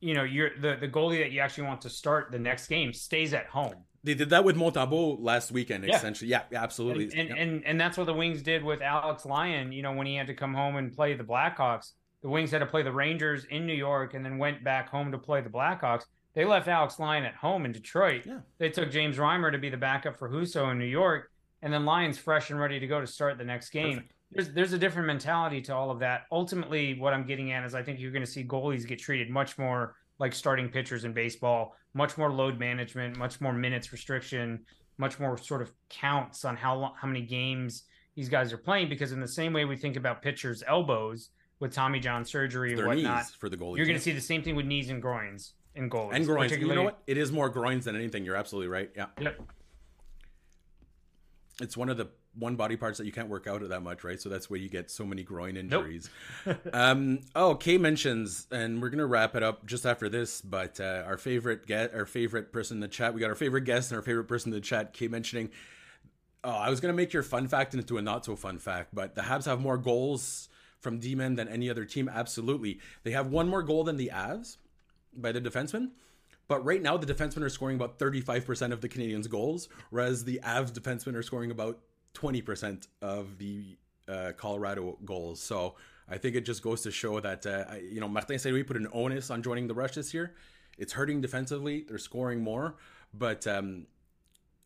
[0.01, 2.93] you know, you're the the goalie that you actually want to start the next game
[2.93, 3.75] stays at home.
[4.05, 5.95] They did that with Montembeault last weekend, yeah.
[5.95, 6.29] essentially.
[6.29, 7.05] Yeah, yeah absolutely.
[7.05, 9.71] And and, and and that's what the Wings did with Alex Lyon.
[9.71, 12.59] You know, when he had to come home and play the Blackhawks, the Wings had
[12.59, 15.49] to play the Rangers in New York and then went back home to play the
[15.49, 16.03] Blackhawks.
[16.35, 18.23] They left Alex Lyon at home in Detroit.
[18.27, 18.39] Yeah.
[18.59, 21.31] They took James Reimer to be the backup for Husso in New York,
[21.63, 23.95] and then Lyon's fresh and ready to go to start the next game.
[23.95, 24.11] Perfect.
[24.31, 26.25] There's there's a different mentality to all of that.
[26.31, 29.29] Ultimately, what I'm getting at is I think you're going to see goalies get treated
[29.29, 34.65] much more like starting pitchers in baseball, much more load management, much more minutes restriction,
[34.97, 37.83] much more sort of counts on how long, how many games
[38.15, 38.89] these guys are playing.
[38.89, 42.85] Because in the same way we think about pitchers' elbows with Tommy John surgery and
[42.85, 45.53] whatnot, for the goalie, you're going to see the same thing with knees and groins
[45.75, 46.51] and goals and groins.
[46.51, 47.01] You know what?
[47.07, 48.25] It is more groins than anything.
[48.25, 48.91] You're absolutely right.
[48.95, 49.07] Yeah.
[49.19, 49.41] Yep.
[51.61, 54.19] It's one of the one body parts that you can't work out that much, right?
[54.19, 56.09] So that's where you get so many groin injuries.
[56.45, 56.57] Nope.
[56.73, 60.41] um, oh, Kay mentions, and we're gonna wrap it up just after this.
[60.41, 63.61] But uh, our favorite get, our favorite person in the chat, we got our favorite
[63.61, 64.93] guest and our favorite person in the chat.
[64.93, 65.49] Kay mentioning,
[66.43, 69.15] oh, I was gonna make your fun fact into a not so fun fact, but
[69.15, 72.09] the Habs have more goals from D-men than any other team.
[72.09, 74.57] Absolutely, they have one more goal than the Avs
[75.15, 75.91] by the defenseman.
[76.47, 80.39] But right now, the defensemen are scoring about 35% of the Canadiens' goals, whereas the
[80.43, 81.79] Avs defensemen are scoring about
[82.15, 85.39] 20% of the uh, Colorado goals.
[85.39, 85.75] So
[86.09, 88.39] I think it just goes to show that, uh, you know, Martin.
[88.45, 90.33] Louis put an onus on joining the rush this year.
[90.77, 91.85] It's hurting defensively.
[91.87, 92.75] They're scoring more,
[93.13, 93.87] but um,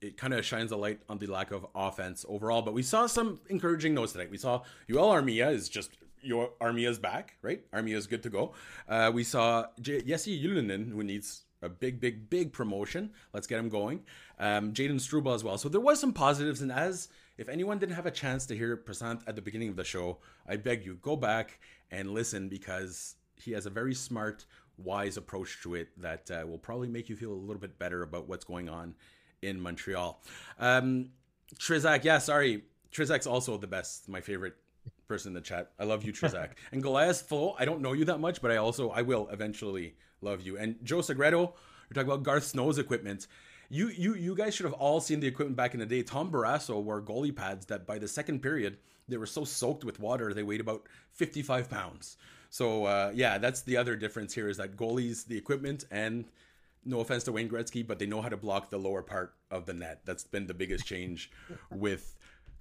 [0.01, 2.61] it kind of shines a light on the lack of offense overall.
[2.61, 4.31] But we saw some encouraging notes tonight.
[4.31, 5.91] We saw Joel Armia is just
[6.21, 7.61] your Armia's back, right?
[7.71, 8.53] Armia's good to go.
[8.87, 13.11] Uh, we saw J- Jesse Ylönen, who needs a big, big, big promotion.
[13.33, 14.03] Let's get him going.
[14.39, 15.57] Um, Jayden Struble as well.
[15.57, 18.75] So there was some positives, and as if anyone didn't have a chance to hear
[18.75, 21.59] Prashanth at the beginning of the show, I beg you, go back
[21.89, 24.45] and listen because he has a very smart,
[24.77, 28.03] wise approach to it that uh, will probably make you feel a little bit better
[28.03, 28.93] about what's going on
[29.41, 30.21] in Montreal.
[30.59, 31.11] Um,
[31.55, 32.63] Trizak, yeah, sorry.
[32.91, 34.55] Trizak's also the best, my favorite
[35.07, 35.71] person in the chat.
[35.79, 36.49] I love you, Trizak.
[36.73, 39.95] and Goliath Full, I don't know you that much, but I also, I will eventually
[40.21, 40.57] love you.
[40.57, 43.27] And Joe Segredo, you're talking about Garth Snow's equipment
[43.69, 46.03] you you you guys should have all seen the equipment back in the day.
[46.03, 49.99] Tom Barrasso wore goalie pads that by the second period they were so soaked with
[49.99, 52.17] water they weighed about 55 pounds.
[52.49, 56.25] So uh, yeah, that's the other difference here is that goalies, the equipment, and
[56.85, 59.65] no offense to Wayne Gretzky, but they know how to block the lower part of
[59.65, 60.01] the net.
[60.05, 61.31] That's been the biggest change
[61.71, 62.15] with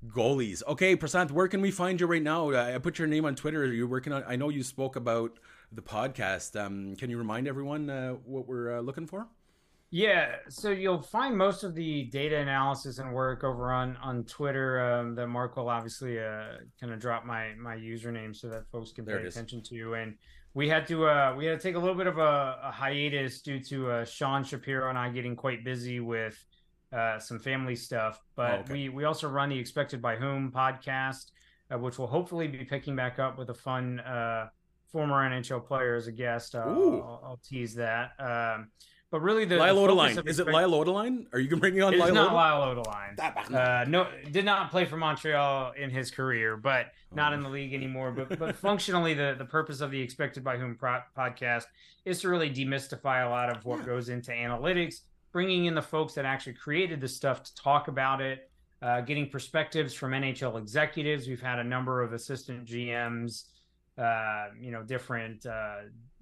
[0.07, 0.63] goalies.
[0.67, 2.51] Okay, Prashanth, where can we find you right now?
[2.53, 3.67] I put your name on Twitter.
[3.73, 4.25] You're working on.
[4.27, 5.39] I know you spoke about
[5.73, 6.59] the podcast.
[6.61, 9.27] Um, can you remind everyone uh, what we're uh, looking for?
[9.91, 14.81] Yeah, so you'll find most of the data analysis and work over on on Twitter.
[14.81, 18.93] Um, that Marc will obviously uh, kind of drop my my username so that folks
[18.93, 19.95] can pay attention to.
[19.95, 20.15] And
[20.53, 23.41] we had to uh, we had to take a little bit of a, a hiatus
[23.41, 26.37] due to uh, Sean Shapiro and I getting quite busy with
[26.93, 28.21] uh, some family stuff.
[28.37, 28.73] But oh, okay.
[28.73, 31.31] we we also run the Expected by Whom podcast,
[31.73, 34.49] uh, which will hopefully be picking back up with a fun uh,
[34.93, 36.55] former NHL player as a guest.
[36.55, 38.11] Uh, I'll, I'll, tease that.
[38.19, 38.71] Um,
[39.11, 40.27] But really, the Lyle the Odelein.
[40.29, 41.27] Is it Lyle Odelein?
[41.33, 42.35] Are you bringing on It's Lyle not Odelein?
[42.35, 42.77] Lyle
[43.49, 43.55] Odelein.
[43.55, 47.37] Uh, no, did not play for Montreal in his career, but not Oh.
[47.37, 48.11] in the league anymore.
[48.13, 51.65] But but functionally, the the purpose of the Expected by Whom pro- podcast
[52.05, 53.87] is to really demystify a lot of what Yeah.
[53.87, 55.01] goes into analytics,
[55.33, 58.51] bringing in the folks that actually created the stuff to talk about it,
[58.83, 61.29] uh, getting perspectives from NHL executives.
[61.29, 63.45] We've had a number of assistant GMs,
[63.97, 65.77] uh, you know, different uh,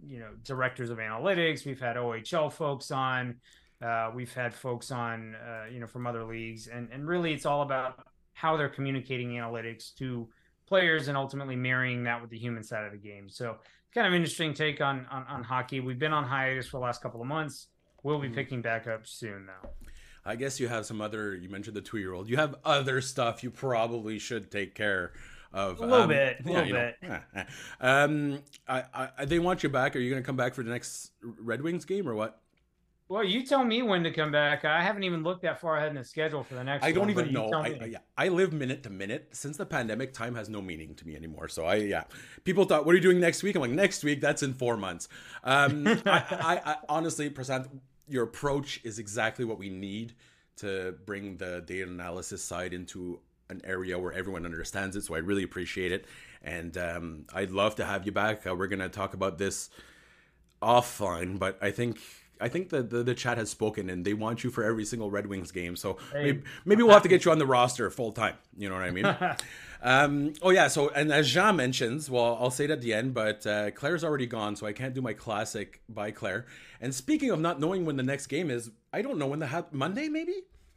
[0.05, 1.65] you know directors of analytics.
[1.65, 3.37] We've had OHL folks on.
[3.85, 7.47] Uh, we've had folks on, uh, you know, from other leagues, and and really, it's
[7.47, 10.29] all about how they're communicating analytics to
[10.67, 13.29] players, and ultimately marrying that with the human side of the game.
[13.29, 13.57] So,
[13.95, 15.81] kind of interesting take on on, on hockey.
[15.81, 17.69] We've been on hiatus for the last couple of months.
[18.03, 19.71] We'll be picking back up soon, though.
[20.25, 21.35] I guess you have some other.
[21.35, 22.29] You mentioned the two-year-old.
[22.29, 25.13] You have other stuff you probably should take care
[25.57, 25.81] of.
[25.81, 27.23] A little bit, a little you know.
[27.81, 28.39] Um,
[28.69, 29.97] I, I, they want you back.
[29.97, 32.41] Are you going to come back for the next Red Wings game or what?
[33.09, 34.65] Well, you tell me when to come back.
[34.65, 36.85] I haven't even looked that far ahead in the schedule for the next.
[36.85, 37.53] I don't one, even know.
[37.53, 37.79] I.
[37.81, 39.29] I, yeah, I live minute to minute.
[39.31, 41.49] Since the pandemic, time has no meaning to me anymore.
[41.49, 42.05] So I, yeah,
[42.43, 44.21] people thought, "What are you doing next week?" I'm like, "Next week?
[44.21, 45.09] That's in four months."
[45.45, 47.69] Um, I, I, I honestly, Prashanth,
[48.09, 50.15] your approach is exactly what we need
[50.57, 55.05] to bring the data analysis side into an area where everyone understands it.
[55.05, 56.07] So I really appreciate it,
[56.43, 58.47] and um, I'd love to have you back.
[58.47, 59.71] Uh, we're gonna talk about this
[60.63, 61.99] offline, but I think
[62.41, 65.11] I think the, the the chat has spoken and they want you for every single
[65.11, 65.77] Red Wings game.
[65.77, 68.35] So maybe, maybe we'll have to get you on the roster full time.
[68.57, 69.07] You know what I mean?
[69.83, 70.69] um, oh yeah.
[70.69, 74.05] So and as Jean mentions, well, I'll say it at the end, but uh, Claire's
[74.05, 76.47] already gone, so I can't do my classic by Claire.
[76.81, 79.47] And speaking of not knowing when the next game is, I don't know when the
[79.47, 80.35] ha- Monday maybe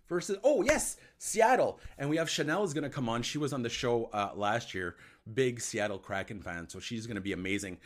[0.07, 1.80] versus oh yes Seattle.
[1.97, 3.22] And we have Chanel is going to come on.
[3.22, 4.95] She was on the show uh, last year.
[5.32, 7.78] Big Seattle Kraken fan so she's going to be amazing.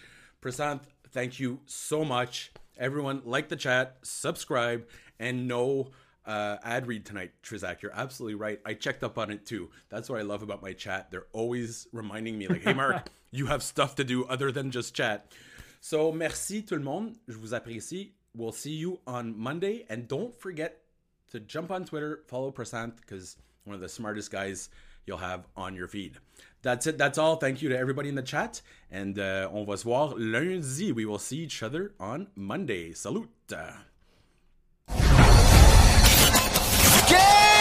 [0.42, 2.52] Prashanth thank you so much.
[2.78, 4.88] Everyone like the chat subscribe
[5.20, 5.92] and no
[6.26, 7.82] uh, ad read tonight Trizak.
[7.82, 8.62] You're absolutely right.
[8.66, 9.70] I checked up on it too.
[9.90, 11.12] That's what I love about my chat.
[11.12, 14.96] They're always reminding me like hey Marc you have stuff to do other than just
[14.96, 15.32] chat.
[15.82, 17.18] So merci tout le monde.
[17.28, 18.12] Je vous apprécie.
[18.36, 19.86] We'll see you on Monday.
[19.90, 20.83] And don't forget
[21.34, 24.70] to jump on Twitter, follow Prashanth because one of the smartest guys
[25.06, 26.18] you'll have on your feed.
[26.62, 26.98] That's it.
[26.98, 27.36] That's all.
[27.36, 28.62] Thank you to everybody in the chat.
[28.90, 30.92] And uh, on va se voir lundi.
[30.92, 32.94] We will see each other on Monday.
[32.94, 33.30] Salute.
[37.10, 37.53] Game